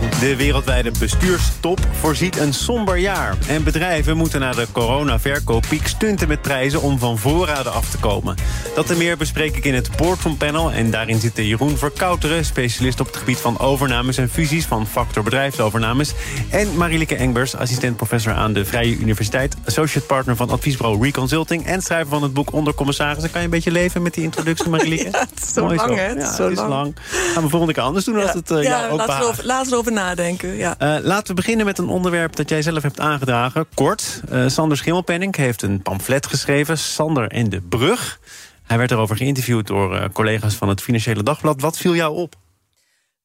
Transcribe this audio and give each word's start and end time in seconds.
De 0.00 0.36
wereldwijde 0.36 0.90
bestuurstop 0.98 1.80
voorziet 2.00 2.38
een 2.38 2.54
somber 2.54 2.98
jaar. 2.98 3.36
En 3.48 3.64
bedrijven 3.64 4.16
moeten 4.16 4.40
na 4.40 4.52
de 4.52 4.66
corona-verkooppiek 4.72 5.86
stunten 5.86 6.28
met 6.28 6.42
prijzen 6.42 6.82
om 6.82 6.98
van 6.98 7.18
voorraden 7.18 7.72
af 7.72 7.90
te 7.90 7.98
komen. 7.98 8.34
Dat 8.74 8.90
en 8.90 8.96
meer 8.98 9.16
bespreek 9.16 9.56
ik 9.56 9.64
in 9.64 9.74
het 9.74 9.96
Boardroom 9.96 10.36
Panel. 10.36 10.72
En 10.72 10.90
daarin 10.90 11.20
zitten 11.20 11.46
Jeroen 11.46 11.76
Verkouteren, 11.76 12.44
specialist 12.44 13.00
op 13.00 13.06
het 13.06 13.16
gebied 13.16 13.38
van 13.38 13.58
overnames 13.58 14.16
en 14.16 14.28
fusies 14.30 14.64
van 14.64 14.86
Factor 14.86 15.22
Bedrijfsovernames. 15.22 16.12
En 16.50 16.76
Marielike 16.76 17.16
Engbers, 17.16 17.56
assistent 17.56 17.96
professor 17.96 18.32
aan 18.32 18.52
de 18.52 18.64
Vrije 18.64 18.96
Universiteit, 18.96 19.56
associate 19.66 20.06
partner 20.06 20.36
van 20.36 20.50
adviesbureau 20.50 21.02
Reconsulting 21.02 21.66
en 21.66 21.82
schrijver 21.82 22.08
van 22.08 22.22
het 22.22 22.32
boek 22.32 22.52
Onder 22.52 22.74
Commissarissen. 22.74 23.30
Kan 23.30 23.40
je 23.40 23.46
een 23.46 23.52
beetje 23.52 23.70
leven 23.70 24.02
met 24.02 24.14
die 24.14 24.24
introductie? 24.24 24.58
Ja, 24.70 25.26
het 25.30 25.42
is 25.42 25.52
zo 25.52 25.64
Mooi 25.64 25.76
lang, 25.76 25.96
hè? 25.96 26.02
Het 26.02 26.16
is 26.16 26.22
Ja, 26.22 26.34
zo 26.34 26.42
het 26.42 26.52
is 26.52 26.58
lang. 26.58 26.70
lang. 26.70 26.96
Gaan 27.34 27.42
we 27.42 27.48
volgende 27.48 27.74
keer 27.74 27.82
anders 27.82 28.04
doen 28.04 28.22
als 28.22 28.32
het 28.32 28.50
uh, 28.50 28.62
ja, 28.62 28.70
laten, 28.70 28.96
we 28.96 29.04
behaagt. 29.06 29.44
Nadenken. 29.90 30.56
Ja. 30.56 30.78
Eh, 30.78 30.96
laten 31.02 31.26
we 31.26 31.34
beginnen 31.34 31.66
met 31.66 31.78
een 31.78 31.88
onderwerp 31.88 32.36
dat 32.36 32.48
jij 32.48 32.62
zelf 32.62 32.82
hebt 32.82 33.00
aangedragen. 33.00 33.66
Kort, 33.74 34.20
Eh, 34.30 34.44
Sander 34.46 34.76
Schimmelpenning 34.76 35.36
heeft 35.36 35.62
een 35.62 35.82
pamflet 35.82 36.26
geschreven... 36.26 36.78
Sander 36.78 37.28
en 37.28 37.48
de 37.48 37.60
Brug. 37.60 38.20
Hij 38.62 38.78
werd 38.78 38.90
erover 38.90 39.16
geïnterviewd 39.16 39.66
door 39.66 39.96
eh, 39.96 40.04
collega's 40.12 40.54
van 40.54 40.68
het 40.68 40.82
Financiële 40.82 41.22
Dagblad. 41.22 41.60
Wat 41.60 41.78
viel 41.78 41.94
jou 41.94 42.14
op? 42.16 42.34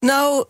Nou, 0.00 0.44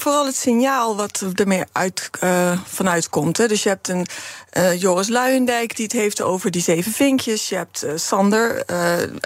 vooral 0.00 0.26
het 0.26 0.36
signaal 0.36 0.96
wat 0.96 1.24
ermee 1.34 1.64
uit, 1.72 2.10
eh, 2.20 2.58
vanuit 2.66 3.08
komt. 3.08 3.36
Hè. 3.36 3.48
Dus 3.48 3.62
je 3.62 3.68
hebt 3.68 3.88
een 3.88 4.06
eh, 4.50 4.80
Joris 4.80 5.08
Luijendijk 5.08 5.76
die 5.76 5.84
het 5.84 5.94
heeft 5.94 6.22
over 6.22 6.50
die 6.50 6.62
zeven 6.62 6.92
vinkjes. 6.92 7.48
Je 7.48 7.54
hebt 7.54 7.82
eh, 7.82 7.92
Sander 7.96 8.64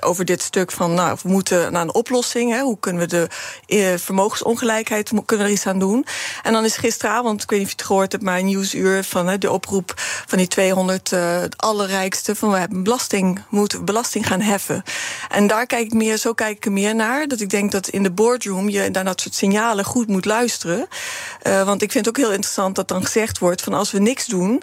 over 0.03 0.25
dit 0.25 0.43
stuk 0.43 0.73
van... 0.73 0.95
nou, 0.95 1.19
we 1.23 1.29
moeten 1.29 1.73
naar 1.73 1.83
een 1.83 1.95
oplossing. 1.95 2.53
Hè. 2.53 2.61
Hoe 2.61 2.79
kunnen 2.81 3.09
we 3.09 3.29
de 3.67 3.99
vermogensongelijkheid... 3.99 5.13
mo- 5.13 5.23
kunnen 5.23 5.47
er 5.47 5.53
iets 5.53 5.67
aan 5.67 5.79
doen? 5.79 6.07
En 6.43 6.53
dan 6.53 6.65
is 6.65 6.77
gisteravond, 6.77 7.43
ik 7.43 7.51
weet 7.51 7.59
niet 7.59 7.69
of 7.69 7.75
je 7.75 7.79
het 7.79 7.87
gehoord 7.87 8.13
hebt... 8.13 8.25
maar 8.25 8.39
een 8.39 8.45
nieuwsuur 8.45 9.05
van 9.05 9.39
de 9.39 9.51
oproep 9.51 9.93
van 10.27 10.39
die 10.39 10.49
200 10.49 11.13
eh 11.13 11.43
allerrijkste... 11.57 12.35
van 12.35 12.51
we 12.51 12.59
hebben 12.59 12.83
belasting, 12.83 13.43
moeten 13.49 13.85
belasting 13.85 14.27
gaan 14.27 14.41
heffen. 14.41 14.83
En 15.29 15.47
daar 15.47 15.67
kijk 15.67 15.85
ik 15.87 15.93
meer, 15.93 16.17
zo 16.17 16.33
kijk 16.33 16.57
ik 16.57 16.65
er 16.65 16.73
meer 16.73 16.95
naar. 16.95 17.29
Dat 17.29 17.41
ik 17.41 17.51
denk 17.51 17.73
dat 17.73 17.89
in 17.89 18.03
de 18.03 18.11
boardroom 18.11 18.69
je 18.69 18.89
naar 18.91 19.05
dat 19.05 19.21
soort 19.21 19.35
signalen 19.35 19.85
goed 19.85 20.09
moet 20.09 20.25
luisteren. 20.25 20.56
Eh, 20.65 21.65
want 21.65 21.83
ik 21.83 21.93
vind 21.93 22.07
het 22.07 22.17
ook 22.17 22.25
heel 22.25 22.33
interessant 22.35 22.75
dat 22.75 22.89
dan 22.89 23.05
gezegd 23.05 23.39
wordt... 23.39 23.63
van 23.63 23.73
als 23.75 23.91
we 23.91 23.99
niks 23.99 24.27
doen, 24.27 24.63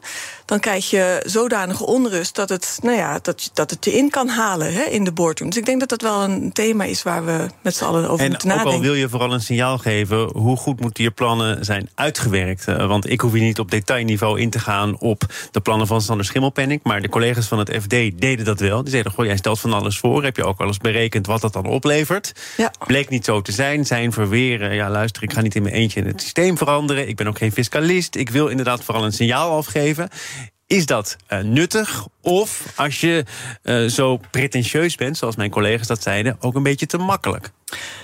dan 0.54 0.62
krijg 0.62 0.90
je 0.90 1.24
zodanige 1.26 1.86
onrust... 1.86 2.36
dat 2.36 2.50
het, 2.50 2.80
nou 2.82 2.98
ja, 2.98 3.20
dat, 3.22 3.50
dat 3.54 3.70
het 3.70 3.86
je 3.86 3.94
in 3.94 4.10
kan 4.10 4.28
halen 4.28 4.74
hè, 4.74 4.84
in 4.84 5.04
de 5.04 5.12
boardroom. 5.12 5.50
Dus 5.50 5.60
ik 5.60 5.66
denk 5.66 5.80
dat 5.80 5.90
dat 5.90 6.02
wel 6.02 6.24
een 6.24 6.52
thema 6.52 6.84
is 6.84 7.04
waar 7.04 7.26
we 7.26 7.48
met 7.62 7.76
z'n 7.76 7.84
allen 7.84 8.10
over 8.10 8.26
En 8.26 8.30
moeten 8.30 8.50
ook 8.50 8.56
nadenken. 8.56 8.80
al 8.80 8.86
wil 8.86 8.94
je 8.94 9.10
vooral 9.10 9.34
een 9.34 9.42
signaal 9.42 9.78
geven... 9.78 10.30
hoe 10.38 10.58
goed 10.58 10.80
moeten 10.80 11.04
je 11.04 11.12
plannen 11.12 11.66
zijn 11.66 11.90
uitgewerkt? 11.96 12.68
Eh, 12.68 12.88
want 12.88 13.10
ik 13.10 13.22
hoef 13.22 13.32
hier 13.32 13.42
niet 13.42 13.60
op 13.60 13.72
detailniveau 13.72 14.40
in 14.40 14.50
te 14.50 14.60
gaan... 14.60 15.00
op 15.00 15.24
de 15.52 15.60
plannen 15.60 15.88
van 15.88 16.02
Sander 16.02 16.26
Schimmelpenning. 16.26 16.80
Maar 16.84 17.02
de 17.02 17.10
collega's 17.10 17.48
van 17.48 17.60
het 17.60 17.78
FD 17.82 17.90
deden 17.90 18.46
dat 18.46 18.60
wel. 18.60 18.82
Die 18.82 18.92
zeiden, 18.92 19.12
goh, 19.12 19.26
jij 19.26 19.38
stelt 19.38 19.60
van 19.60 19.74
alles 19.74 19.98
voor. 19.98 20.24
Heb 20.24 20.36
je 20.36 20.46
ook 20.46 20.58
wel 20.58 20.68
eens 20.68 20.78
berekend 20.78 21.28
wat 21.28 21.42
dat 21.42 21.54
dan 21.54 21.66
oplevert? 21.66 22.34
Ja. 22.58 22.72
Bleek 22.88 23.10
niet 23.10 23.26
zo 23.26 23.42
te 23.42 23.52
zijn. 23.52 23.86
Zijn 23.86 24.12
verweren, 24.12 24.74
ja 24.76 24.90
luister, 24.90 25.24
ik 25.24 25.34
ga 25.34 25.42
niet 25.42 25.56
in 25.56 25.64
mijn 25.64 25.76
eentje 25.76 26.04
het 26.04 26.22
systeem 26.22 26.58
veranderen. 26.58 27.08
Ik 27.08 27.16
ben 27.16 27.28
ook 27.28 27.38
geen 27.38 27.52
fiscalist. 27.52 28.16
Ik 28.16 28.30
wil 28.30 28.48
inderdaad 28.48 28.84
vooral 28.84 29.04
een 29.04 29.14
signaal 29.14 29.58
afgeven. 29.58 30.10
Is 30.74 30.86
dat 30.86 31.16
eh, 31.28 31.40
nuttig? 31.40 32.08
Of 32.22 32.74
als 32.76 33.02
je 33.02 33.26
eh, 33.64 33.86
zo 33.86 34.20
pretentieus 34.32 34.96
bent, 34.96 35.18
zoals 35.18 35.36
mijn 35.36 35.50
collega's 35.50 35.88
dat 35.88 36.04
zeiden, 36.04 36.38
ook 36.40 36.56
een 36.56 36.64
beetje 36.64 36.86
te 36.86 36.98
makkelijk? 36.98 37.52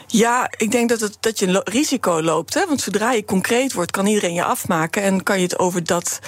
Ja, 0.07 0.51
ik 0.57 0.71
denk 0.71 0.89
dat, 0.89 0.99
het, 0.99 1.17
dat 1.19 1.39
je 1.39 1.47
een 1.47 1.61
risico 1.63 2.21
loopt. 2.21 2.53
Hè? 2.53 2.65
Want 2.67 2.81
zodra 2.81 3.11
je 3.11 3.25
concreet 3.25 3.73
wordt, 3.73 3.91
kan 3.91 4.05
iedereen 4.05 4.33
je 4.33 4.43
afmaken. 4.43 5.03
En 5.03 5.23
kan 5.23 5.37
je 5.37 5.43
het 5.43 5.59
over 5.59 5.83
dat 5.83 6.19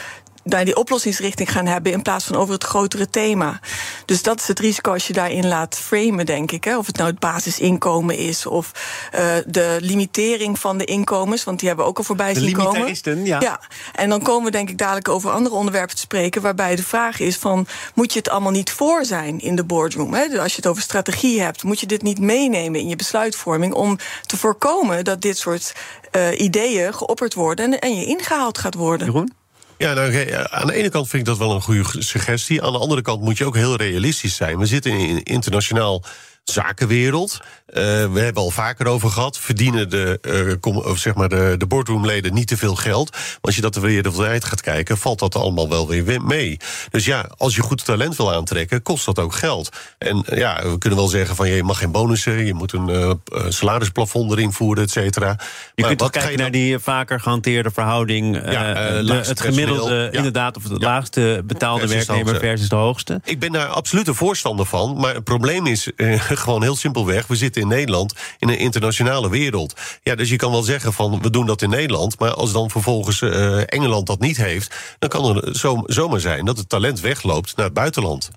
naar 0.44 0.66
die 0.66 0.76
oplossingsrichting 0.76 1.52
gaan 1.52 1.66
hebben 1.66 1.92
in 1.92 2.02
plaats 2.02 2.26
van 2.26 2.36
over 2.36 2.54
het 2.54 2.64
grotere 2.64 3.10
thema. 3.10 3.60
Dus 4.06 4.24
dat 4.24 4.40
is 4.40 4.48
het 4.48 4.60
risico 4.60 4.92
als 4.92 5.08
je 5.08 5.14
daarin 5.14 5.48
laat 5.48 5.78
framen, 5.78 6.26
denk 6.26 6.52
ik. 6.52 6.64
Hè? 6.64 6.78
Of 6.78 6.86
het 6.86 6.98
nou 6.98 7.10
het 7.10 7.20
basisinkomen 7.20 8.18
is 8.18 8.46
of 8.46 8.72
eh, 9.12 9.36
de 9.46 9.78
limitering 9.82 10.60
van 10.60 10.78
de 10.78 10.86
inkomens, 10.86 11.44
want 11.44 11.60
die 11.60 11.68
hebben 11.68 11.86
we 11.86 11.92
ook 11.92 11.98
al 11.98 12.04
voorbij 12.04 12.34
De 12.34 12.40
zien 12.40 12.54
komen. 12.54 12.72
limitaristen, 12.72 13.26
ja. 13.26 13.40
Ja, 13.40 13.60
en 13.96 14.10
dan 14.10 14.22
komen 14.22 14.46
we 14.46 14.52
denk 14.52 14.70
ik 14.70 14.78
dadelijk 14.78 15.10
over 15.10 15.32
andere 15.32 15.56
onderwerpen 15.56 15.96
te 15.96 16.02
spreken... 16.02 16.42
waarbij 16.42 16.76
de 16.76 16.84
vraag 16.84 17.20
is 17.20 17.38
van, 17.38 17.68
moet 17.94 18.14
je 18.14 18.20
het 18.20 18.30
allemaal 18.30 18.52
niet 18.52 18.72
voor 18.72 19.06
zijn 19.06 19.40
in 19.40 19.56
de 19.56 19.64
boardroom? 19.64 20.14
Hè? 20.14 20.28
Dus 20.28 20.40
als 20.40 20.52
je 20.52 20.58
het 20.58 20.68
over 20.68 20.82
strategie 20.82 21.42
hebt, 21.42 21.64
moet 21.64 21.80
je 21.80 21.86
dit 21.86 22.02
niet 22.02 22.20
meenemen 22.20 22.80
in 22.80 22.88
je 22.88 22.96
besluitvorming... 22.96 23.74
om 23.74 23.98
te 24.26 24.38
voorkomen 24.38 25.04
dat 25.04 25.22
dit 25.22 25.38
soort 25.38 25.76
eh, 26.12 26.40
ideeën 26.40 26.94
geopperd 26.94 27.34
worden 27.34 27.66
en, 27.66 27.80
en 27.80 27.96
je 27.96 28.06
ingehaald 28.06 28.58
gaat 28.58 28.76
worden. 28.76 29.08
Jeroen? 29.08 29.40
Ja, 29.82 29.94
nou, 29.94 30.34
aan 30.50 30.68
de 30.68 30.74
ene 30.74 30.90
kant 30.90 31.08
vind 31.08 31.22
ik 31.22 31.28
dat 31.28 31.38
wel 31.38 31.56
een 31.56 31.62
goede 31.62 31.84
suggestie. 32.00 32.64
Aan 32.64 32.72
de 32.72 32.80
andere 32.80 33.02
kant 33.02 33.22
moet 33.22 33.38
je 33.38 33.46
ook 33.46 33.56
heel 33.56 33.76
realistisch 33.76 34.36
zijn. 34.36 34.58
We 34.58 34.66
zitten 34.66 34.92
in 34.92 35.24
internationaal 35.24 36.04
zakenwereld. 36.44 37.40
Eh, 37.66 37.84
we 38.12 38.20
hebben 38.20 38.44
al 38.44 38.52
vaker 38.52 38.88
over 38.88 39.10
gehad. 39.10 39.38
Verdienen 39.40 39.90
de, 39.90 40.20
eh, 40.22 40.60
kom, 40.60 40.78
of 40.78 40.98
zeg 40.98 41.16
maar 41.16 41.30
de, 41.30 41.56
de 41.58 41.66
boardroomleden 41.66 42.34
niet 42.34 42.48
te 42.48 42.58
veel 42.58 42.76
geld? 42.76 43.12
Maar 43.12 43.38
als 43.42 43.56
je 43.56 43.62
dat 43.62 43.76
er 43.76 43.82
weer 43.82 44.04
de 44.04 44.12
tijd 44.12 44.44
gaat 44.44 44.62
kijken, 44.62 44.98
valt 44.98 45.20
dat 45.20 45.36
allemaal 45.36 45.70
wel 45.70 45.88
weer 45.88 46.22
mee. 46.22 46.58
Dus 46.90 47.06
ja, 47.06 47.30
als 47.38 47.56
je 47.56 47.62
goed 47.62 47.86
talent 47.86 48.16
wil 48.16 48.34
aantrekken, 48.34 48.82
kost 48.82 49.06
dat 49.06 49.20
ook 49.20 49.34
geld. 49.34 49.70
En 49.98 50.24
eh, 50.26 50.38
ja, 50.38 50.70
we 50.70 50.78
kunnen 50.78 51.00
wel 51.00 51.08
zeggen 51.08 51.36
van 51.36 51.50
je 51.50 51.64
mag 51.64 51.78
geen 51.78 51.92
bonussen, 51.92 52.46
je 52.46 52.54
moet 52.54 52.74
een 52.74 53.20
salarisplafond 53.50 54.32
erin 54.32 54.52
voeren, 54.52 54.84
et 54.84 54.92
cetera. 54.92 55.36
Je 55.76 55.82
Maar 55.84 55.96
kunt 55.96 56.10
kijken 56.10 56.32
je 56.32 56.38
naar 56.38 56.52
die 56.52 56.80
vaker 56.80 57.20
gehanteerde 57.20 57.72
verhouding. 57.72 58.52
Ja, 58.52 58.64
het 59.06 59.42
gemiddelde, 59.42 59.96
ja. 59.96 60.12
inderdaad, 60.12 60.58
of 60.58 60.64
de 60.64 60.76
Ja. 60.80 60.88
laagste 60.88 61.44
betaalde 61.46 61.88
werknemer 61.88 62.40
versus 62.40 62.70
de 62.70 62.76
hoogste. 62.76 63.22
Ik 63.24 63.40
ben 63.40 63.52
daar 63.52 63.68
absoluut 63.68 64.08
een 64.08 64.16
voorstander 64.16 64.66
van. 64.66 64.98
Maar 64.98 65.14
het 65.14 65.24
probleem 65.24 65.68
is 65.68 65.92
gewoon 66.46 66.62
heel 66.62 66.76
simpelweg. 66.76 67.28
We 67.28 67.36
zitten 67.36 67.62
in 67.62 67.68
Nederland 67.68 68.14
in 68.40 68.50
een 68.50 68.58
internationale 68.58 69.30
wereld. 69.30 69.74
Ja, 70.04 70.16
dus 70.16 70.30
je 70.30 70.36
kan 70.36 70.52
wel 70.52 70.64
zeggen 70.64 70.94
van 70.94 71.22
we 71.22 71.30
doen 71.30 71.46
dat 71.46 71.62
in 71.62 71.70
Nederland. 71.70 72.20
Maar 72.20 72.34
als 72.34 72.52
dan 72.52 72.70
vervolgens 72.70 73.22
eh, 73.22 73.62
Engeland 73.66 74.08
dat 74.08 74.20
niet 74.20 74.38
heeft. 74.38 74.76
dan 75.00 75.10
kan 75.10 75.36
het 75.36 75.58
zo, 75.58 75.82
zomaar 75.86 76.20
zijn 76.20 76.46
dat 76.46 76.58
het 76.58 76.70
talent 76.70 77.00
wegloopt 77.00 77.56
naar 77.56 77.66
het 77.66 77.74
buitenland. 77.74 78.32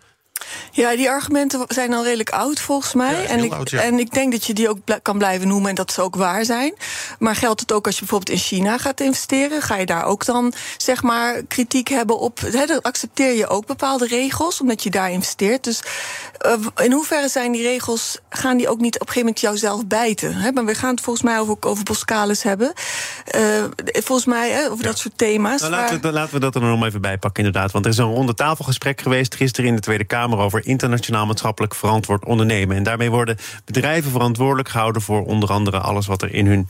Ja, 0.70 0.96
die 0.96 1.10
argumenten 1.10 1.64
zijn 1.68 1.94
al 1.94 2.04
redelijk 2.04 2.30
oud 2.30 2.60
volgens 2.60 2.94
mij. 2.94 3.22
Ja, 3.22 3.28
en, 3.28 3.44
ik, 3.44 3.52
oud, 3.52 3.70
ja. 3.70 3.80
en 3.80 3.98
ik 3.98 4.12
denk 4.12 4.32
dat 4.32 4.44
je 4.44 4.52
die 4.52 4.68
ook 4.68 4.78
kan 5.02 5.18
blijven 5.18 5.48
noemen 5.48 5.68
en 5.68 5.74
dat 5.74 5.92
ze 5.92 6.00
ook 6.02 6.16
waar 6.16 6.44
zijn. 6.44 6.74
Maar 7.18 7.36
geldt 7.36 7.60
het 7.60 7.72
ook 7.72 7.86
als 7.86 7.94
je 7.94 8.00
bijvoorbeeld 8.00 8.38
in 8.38 8.44
China 8.44 8.78
gaat 8.78 9.00
investeren? 9.00 9.62
Ga 9.62 9.76
je 9.76 9.86
daar 9.86 10.04
ook 10.04 10.24
dan 10.24 10.52
zeg 10.76 11.02
maar 11.02 11.42
kritiek 11.42 11.88
hebben 11.88 12.18
op? 12.18 12.40
Hè, 12.40 12.66
dan 12.66 12.82
accepteer 12.82 13.32
je 13.34 13.48
ook 13.48 13.66
bepaalde 13.66 14.06
regels 14.06 14.60
omdat 14.60 14.82
je 14.82 14.90
daar 14.90 15.10
investeert. 15.10 15.64
Dus 15.64 15.82
eh, 16.38 16.52
in 16.84 16.92
hoeverre 16.92 17.28
zijn 17.28 17.52
die 17.52 17.62
regels, 17.62 18.18
gaan 18.28 18.56
die 18.56 18.68
ook 18.68 18.80
niet 18.80 18.94
op 18.94 19.00
een 19.00 19.06
gegeven 19.06 19.26
moment 19.26 19.40
jouzelf 19.40 19.86
bijten? 19.86 20.52
Maar 20.54 20.64
we 20.64 20.74
gaan 20.74 20.90
het 20.90 21.00
volgens 21.00 21.24
mij 21.24 21.38
over, 21.38 21.56
over 21.60 21.84
Boskalis 21.84 22.42
hebben. 22.42 22.72
Eh, 23.24 23.40
volgens 23.84 24.26
mij 24.26 24.70
over 24.70 24.84
dat 24.84 24.98
soort 24.98 25.18
thema's. 25.18 25.60
Nou, 25.60 25.72
waar- 25.72 25.80
laten, 25.80 26.00
we, 26.00 26.12
laten 26.12 26.34
we 26.34 26.40
dat 26.40 26.54
er 26.54 26.60
nog 26.60 26.84
even 26.84 27.00
bij 27.00 27.18
pakken, 27.18 27.44
inderdaad. 27.44 27.72
Want 27.72 27.84
er 27.84 27.90
is 27.90 27.98
een 27.98 28.14
ronde 28.14 28.34
tafelgesprek 28.34 29.00
geweest 29.00 29.34
gisteren 29.34 29.70
in 29.70 29.76
de 29.76 29.82
Tweede 29.82 30.04
Kamer 30.04 30.33
over 30.40 30.66
internationaal 30.66 31.26
maatschappelijk 31.26 31.74
verantwoord 31.74 32.24
ondernemen. 32.24 32.76
En 32.76 32.82
daarmee 32.82 33.10
worden 33.10 33.36
bedrijven 33.64 34.10
verantwoordelijk 34.10 34.68
gehouden 34.68 35.02
voor 35.02 35.24
onder 35.24 35.48
andere 35.48 35.80
alles 35.80 36.06
wat 36.06 36.22
er 36.22 36.34
in 36.34 36.46
hun 36.46 36.68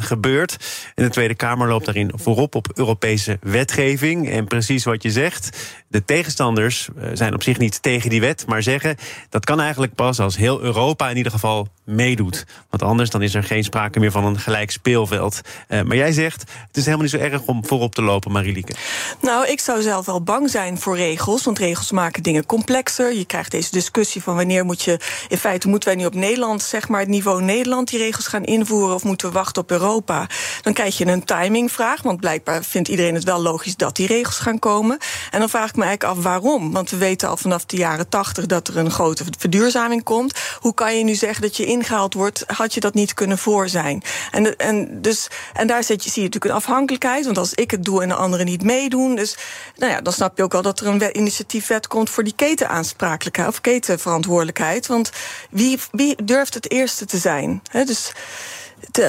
gebeurt. 0.00 0.56
En 0.94 1.04
de 1.04 1.10
Tweede 1.10 1.34
Kamer 1.34 1.68
loopt 1.68 1.84
daarin 1.84 2.12
voorop 2.14 2.54
op 2.54 2.68
Europese 2.74 3.38
wetgeving. 3.40 4.30
En 4.30 4.44
precies 4.44 4.84
wat 4.84 5.02
je 5.02 5.10
zegt, 5.10 5.58
de 5.88 6.04
tegenstanders 6.04 6.88
eh, 6.96 7.10
zijn 7.12 7.34
op 7.34 7.42
zich 7.42 7.58
niet 7.58 7.82
tegen 7.82 8.10
die 8.10 8.20
wet, 8.20 8.46
maar 8.46 8.62
zeggen 8.62 8.96
dat 9.28 9.44
kan 9.44 9.60
eigenlijk 9.60 9.94
pas 9.94 10.20
als 10.20 10.36
heel 10.36 10.60
Europa 10.60 11.10
in 11.10 11.16
ieder 11.16 11.32
geval 11.32 11.68
meedoet. 11.84 12.46
Want 12.70 12.82
anders 12.82 13.10
dan 13.10 13.22
is 13.22 13.34
er 13.34 13.44
geen 13.44 13.64
sprake 13.64 14.00
meer 14.00 14.10
van 14.10 14.24
een 14.24 14.38
gelijk 14.38 14.70
speelveld. 14.70 15.40
Eh, 15.68 15.82
maar 15.82 15.96
jij 15.96 16.12
zegt, 16.12 16.40
het 16.40 16.76
is 16.76 16.84
helemaal 16.84 17.04
niet 17.04 17.14
zo 17.14 17.18
erg 17.18 17.42
om 17.42 17.66
voorop 17.66 17.94
te 17.94 18.02
lopen, 18.02 18.32
Marielieke. 18.32 18.74
Nou, 19.20 19.46
ik 19.48 19.60
zou 19.60 19.82
zelf 19.82 20.06
wel 20.06 20.22
bang 20.22 20.50
zijn 20.50 20.78
voor 20.78 20.96
regels. 20.96 21.44
Want 21.44 21.58
regels 21.58 21.90
maken 21.90 22.22
dingen 22.22 22.46
complexer. 22.46 23.14
Je 23.14 23.24
krijgt 23.24 23.50
deze 23.50 23.70
discussie 23.70 24.22
van 24.22 24.34
wanneer 24.34 24.64
moet 24.64 24.82
je. 24.82 25.00
In 25.28 25.38
feite 25.38 25.68
moeten 25.68 25.88
wij 25.88 25.98
nu 25.98 26.06
op 26.06 26.14
Nederland, 26.14 26.62
zeg 26.62 26.88
maar, 26.88 27.00
het 27.00 27.08
niveau 27.08 27.42
Nederland, 27.42 27.90
die 27.90 27.98
regels 27.98 28.26
gaan 28.26 28.44
invoeren. 28.44 28.94
Of 28.94 29.04
moeten 29.04 29.26
we 29.26 29.32
wachten 29.32 29.51
op 29.58 29.70
Europa. 29.70 30.26
Dan 30.62 30.72
krijg 30.72 30.98
je 30.98 31.06
een 31.06 31.24
timingvraag, 31.24 32.02
want 32.02 32.20
blijkbaar 32.20 32.64
vindt 32.64 32.88
iedereen 32.88 33.14
het 33.14 33.24
wel 33.24 33.40
logisch 33.40 33.76
dat 33.76 33.96
die 33.96 34.06
regels 34.06 34.38
gaan 34.38 34.58
komen. 34.58 34.98
En 35.30 35.38
dan 35.38 35.48
vraag 35.48 35.68
ik 35.68 35.76
me 35.76 35.84
eigenlijk 35.84 36.18
af 36.18 36.24
waarom. 36.24 36.72
Want 36.72 36.90
we 36.90 36.96
weten 36.96 37.28
al 37.28 37.36
vanaf 37.36 37.64
de 37.64 37.76
jaren 37.76 38.08
tachtig 38.08 38.46
dat 38.46 38.68
er 38.68 38.76
een 38.76 38.90
grote 38.90 39.24
verduurzaming 39.38 40.02
komt. 40.02 40.38
Hoe 40.58 40.74
kan 40.74 40.98
je 40.98 41.04
nu 41.04 41.14
zeggen 41.14 41.42
dat 41.42 41.56
je 41.56 41.64
ingehaald 41.64 42.14
wordt? 42.14 42.44
Had 42.46 42.74
je 42.74 42.80
dat 42.80 42.94
niet 42.94 43.14
kunnen 43.14 43.38
voor 43.38 43.68
zijn? 43.68 44.02
En, 44.30 44.56
en, 44.56 45.02
dus, 45.02 45.28
en 45.52 45.66
daar 45.66 45.84
zit 45.84 46.04
je, 46.04 46.10
zie 46.10 46.22
je 46.22 46.28
natuurlijk 46.28 46.54
een 46.54 46.60
afhankelijkheid. 46.60 47.24
Want 47.24 47.38
als 47.38 47.54
ik 47.54 47.70
het 47.70 47.84
doe 47.84 48.02
en 48.02 48.08
de 48.08 48.14
anderen 48.14 48.46
niet 48.46 48.62
meedoen. 48.62 49.14
Dus 49.14 49.36
nou 49.76 49.92
ja, 49.92 50.00
dan 50.00 50.12
snap 50.12 50.36
je 50.36 50.42
ook 50.42 50.52
wel 50.52 50.62
dat 50.62 50.80
er 50.80 50.86
een 50.86 51.16
initiatiefwet 51.16 51.86
komt 51.86 52.10
voor 52.10 52.24
die 52.24 52.34
ketenaansprakelijkheid 52.36 53.48
of 53.48 53.60
ketenverantwoordelijkheid. 53.60 54.86
Want 54.86 55.10
wie, 55.50 55.78
wie 55.90 56.24
durft 56.24 56.54
het 56.54 56.70
eerste 56.70 57.04
te 57.04 57.18
zijn? 57.18 57.62
dus 57.72 58.12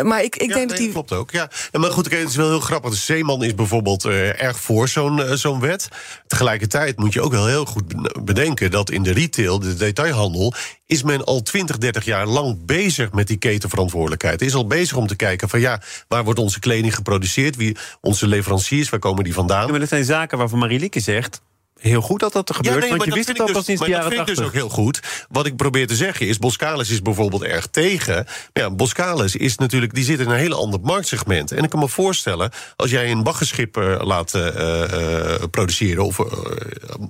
maar 0.03 0.23
ik, 0.23 0.35
ik 0.35 0.49
ja, 0.49 0.55
denk 0.55 0.69
dat 0.69 0.77
die. 0.77 0.91
klopt 0.91 1.11
ook. 1.11 1.31
Ja. 1.31 1.49
Maar 1.71 1.91
goed, 1.91 2.11
het 2.11 2.29
is 2.29 2.35
wel 2.35 2.49
heel 2.49 2.59
grappig. 2.59 2.91
De 2.91 2.95
Zeeman 2.95 3.43
is 3.43 3.55
bijvoorbeeld 3.55 4.05
uh, 4.05 4.41
erg 4.41 4.59
voor 4.59 4.87
zo'n 4.87 5.17
uh, 5.17 5.31
zo'n 5.31 5.59
wet. 5.59 5.87
Tegelijkertijd 6.27 6.97
moet 6.97 7.13
je 7.13 7.21
ook 7.21 7.31
wel 7.31 7.47
heel 7.47 7.65
goed 7.65 7.83
bedenken 8.25 8.71
dat 8.71 8.91
in 8.91 9.03
de 9.03 9.11
retail, 9.11 9.59
de 9.59 9.75
detailhandel, 9.75 10.53
is 10.85 11.03
men 11.03 11.23
al 11.23 11.41
20, 11.41 11.77
30 11.77 12.05
jaar 12.05 12.27
lang 12.27 12.65
bezig 12.65 13.11
met 13.11 13.27
die 13.27 13.37
ketenverantwoordelijkheid. 13.37 14.41
Is 14.41 14.55
al 14.55 14.67
bezig 14.67 14.97
om 14.97 15.07
te 15.07 15.15
kijken 15.15 15.49
van 15.49 15.59
ja, 15.59 15.81
waar 16.07 16.23
wordt 16.23 16.39
onze 16.39 16.59
kleding 16.59 16.95
geproduceerd? 16.95 17.55
Wie 17.55 17.77
onze 18.01 18.27
leveranciers, 18.27 18.89
waar 18.89 18.99
komen 18.99 19.23
die 19.23 19.33
vandaan? 19.33 19.65
Ja, 19.65 19.71
maar 19.71 19.79
dat 19.79 19.89
zijn 19.89 20.05
zaken 20.05 20.37
waarvan 20.37 20.59
Marielieke 20.59 20.99
zegt 20.99 21.41
heel 21.83 22.01
goed 22.01 22.19
dat 22.19 22.33
dat 22.33 22.49
er 22.49 22.55
gebeurt. 22.55 22.75
Ja, 22.75 22.81
nee, 22.81 22.89
want 22.89 23.03
je 23.03 23.13
wist 23.13 23.27
het 23.27 23.41
ook 23.41 23.47
dus, 23.47 23.55
al 23.55 23.63
sinds 23.63 23.81
de 23.81 23.89
jaren 23.89 24.09
80. 24.09 24.17
Dat 24.17 24.27
vind 24.27 24.37
ik 24.39 24.43
dus 24.43 24.61
ook 24.61 24.71
heel 24.71 24.83
goed. 24.83 24.99
Wat 25.29 25.45
ik 25.45 25.55
probeer 25.55 25.87
te 25.87 25.95
zeggen 25.95 26.27
is, 26.27 26.37
Boskalis 26.37 26.89
is 26.89 27.01
bijvoorbeeld 27.01 27.43
erg 27.43 27.67
tegen. 27.67 28.25
Ja, 28.53 28.71
Boskalis 28.71 29.35
is 29.35 29.57
natuurlijk, 29.57 29.93
die 29.93 30.03
zit 30.03 30.19
in 30.19 30.29
een 30.29 30.37
heel 30.37 30.53
ander 30.53 30.79
marktsegment. 30.79 31.51
En 31.51 31.63
ik 31.63 31.69
kan 31.69 31.79
me 31.79 31.87
voorstellen, 31.87 32.51
als 32.75 32.91
jij 32.91 33.11
een 33.11 33.23
baggerschip 33.23 33.77
uh, 33.77 34.01
laat 34.03 34.33
uh, 34.33 34.45
uh, 34.45 35.43
produceren 35.51 36.05
of 36.05 36.19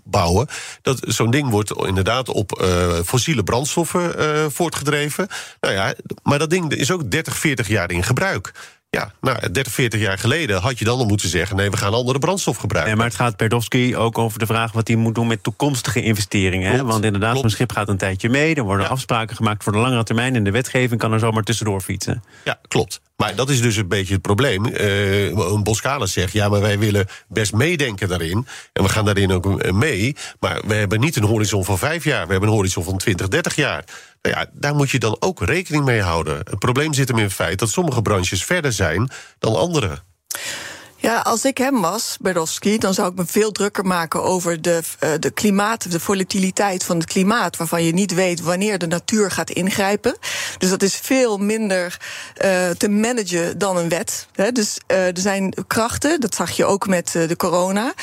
bouwen... 0.03 0.47
dat 0.81 0.99
zo'n 1.01 1.31
ding 1.31 1.49
wordt 1.49 1.71
inderdaad 1.71 2.29
op 2.29 2.65
fossiele 3.05 3.43
brandstoffen 3.43 4.51
voortgedreven. 4.51 5.27
Nou 5.59 5.73
ja, 5.73 5.93
maar 6.23 6.39
dat 6.39 6.49
ding 6.49 6.73
is 6.73 6.91
ook 6.91 7.11
30, 7.11 7.37
40 7.37 7.67
jaar 7.67 7.91
in 7.91 8.03
gebruik. 8.03 8.51
Ja, 8.93 9.11
nou, 9.21 9.51
30, 9.51 9.73
40 9.73 9.99
jaar 9.99 10.17
geleden 10.17 10.61
had 10.61 10.79
je 10.79 10.85
dan 10.85 10.99
al 10.99 11.05
moeten 11.05 11.29
zeggen... 11.29 11.55
nee, 11.55 11.69
we 11.69 11.77
gaan 11.77 11.93
andere 11.93 12.19
brandstof 12.19 12.57
gebruiken. 12.57 12.97
Maar 12.97 13.05
het 13.05 13.15
gaat 13.15 13.37
Berdowski 13.37 13.95
ook 13.95 14.17
over 14.17 14.39
de 14.39 14.45
vraag... 14.45 14.71
wat 14.71 14.87
hij 14.87 14.97
moet 14.97 15.15
doen 15.15 15.27
met 15.27 15.43
toekomstige 15.43 16.01
investeringen. 16.01 16.71
Hè? 16.71 16.83
Want 16.83 17.03
inderdaad, 17.03 17.37
zo'n 17.37 17.49
schip 17.49 17.71
gaat 17.71 17.89
een 17.89 17.97
tijdje 17.97 18.29
mee... 18.29 18.55
er 18.55 18.63
worden 18.63 18.89
afspraken 18.89 19.35
gemaakt 19.35 19.63
voor 19.63 19.71
de 19.71 19.77
langere 19.77 20.03
termijn... 20.03 20.35
en 20.35 20.43
de 20.43 20.51
wetgeving 20.51 20.99
kan 20.99 21.11
er 21.11 21.19
zomaar 21.19 21.43
tussendoor 21.43 21.81
fietsen. 21.81 22.23
Ja, 22.43 22.59
klopt. 22.67 23.01
Maar 23.17 23.35
dat 23.35 23.49
is 23.49 23.61
dus 23.61 23.75
een 23.75 23.87
beetje 23.87 24.13
het 24.13 24.21
probleem. 24.21 24.65
Uh, 24.65 25.25
een 25.25 25.63
Boskalis 25.63 26.13
zegt, 26.13 26.33
ja, 26.33 26.49
maar 26.49 26.61
wij 26.61 26.79
willen 26.79 27.07
best 27.27 27.53
meedenken 27.53 28.07
daarin. 28.07 28.47
En 28.73 28.83
we 28.83 28.89
gaan 28.89 29.05
daarin 29.05 29.31
ook 29.31 29.71
mee. 29.71 30.15
Maar 30.39 30.61
we 30.67 30.73
hebben 30.73 30.99
niet 30.99 31.15
een 31.15 31.23
horizon 31.23 31.65
van 31.65 31.77
vijf 31.77 32.03
jaar. 32.03 32.25
We 32.25 32.31
hebben 32.31 32.49
een 32.49 32.55
horizon 32.55 32.83
van 32.83 32.97
20, 32.97 33.27
30 33.27 33.55
jaar. 33.55 33.83
Ja, 34.29 34.45
daar 34.53 34.75
moet 34.75 34.89
je 34.89 34.99
dan 34.99 35.17
ook 35.19 35.41
rekening 35.41 35.85
mee 35.85 36.01
houden. 36.01 36.37
Het 36.37 36.59
probleem 36.59 36.93
zit 36.93 37.07
hem 37.07 37.17
in 37.17 37.23
het 37.23 37.33
feit 37.33 37.59
dat 37.59 37.69
sommige 37.69 38.01
branches 38.01 38.45
verder 38.45 38.73
zijn 38.73 39.09
dan 39.39 39.55
andere. 39.55 39.99
Ja, 41.03 41.19
als 41.19 41.45
ik 41.45 41.57
hem 41.57 41.81
was, 41.81 42.17
Berdowski, 42.21 42.77
dan 42.77 42.93
zou 42.93 43.11
ik 43.11 43.17
me 43.17 43.25
veel 43.25 43.51
drukker 43.51 43.85
maken 43.85 44.23
over 44.23 44.61
de, 44.61 44.81
uh, 44.99 45.09
de 45.19 45.31
klimaat, 45.31 45.91
de 45.91 45.99
volatiliteit 45.99 46.83
van 46.83 46.97
het 46.97 47.05
klimaat, 47.05 47.57
waarvan 47.57 47.83
je 47.83 47.93
niet 47.93 48.13
weet 48.13 48.41
wanneer 48.41 48.77
de 48.77 48.87
natuur 48.87 49.31
gaat 49.31 49.49
ingrijpen. 49.49 50.17
Dus 50.57 50.69
dat 50.69 50.81
is 50.81 50.95
veel 50.95 51.37
minder 51.37 51.97
uh, 52.45 52.69
te 52.69 52.89
managen 52.89 53.57
dan 53.57 53.77
een 53.77 53.89
wet. 53.89 54.27
Hè. 54.31 54.51
Dus 54.51 54.79
uh, 54.87 55.07
er 55.07 55.19
zijn 55.19 55.53
krachten, 55.67 56.19
dat 56.19 56.35
zag 56.35 56.51
je 56.51 56.65
ook 56.65 56.87
met 56.87 57.11
de 57.11 57.35
corona. 57.35 57.93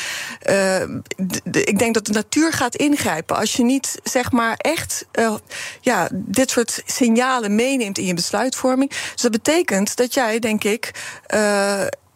ik 1.51 1.79
denk 1.79 1.95
dat 1.95 2.07
de 2.07 2.13
natuur 2.13 2.53
gaat 2.53 2.77
ingrijpen. 2.77 3.37
Als 3.37 3.53
je 3.53 3.63
niet 3.63 4.01
zeg 4.03 4.33
maar 4.33 4.55
echt 4.57 5.07
ja, 5.81 6.09
dit 6.13 6.51
soort 6.51 6.83
signalen 6.87 7.55
meeneemt 7.55 7.99
in 7.99 8.07
je 8.07 8.15
besluitvorming. 8.15 8.91
Dus 8.91 9.23
dat 9.23 9.31
betekent 9.31 9.97
dat 9.97 10.15
jij, 10.15 10.39
denk 10.39 10.65
ik 10.65 10.91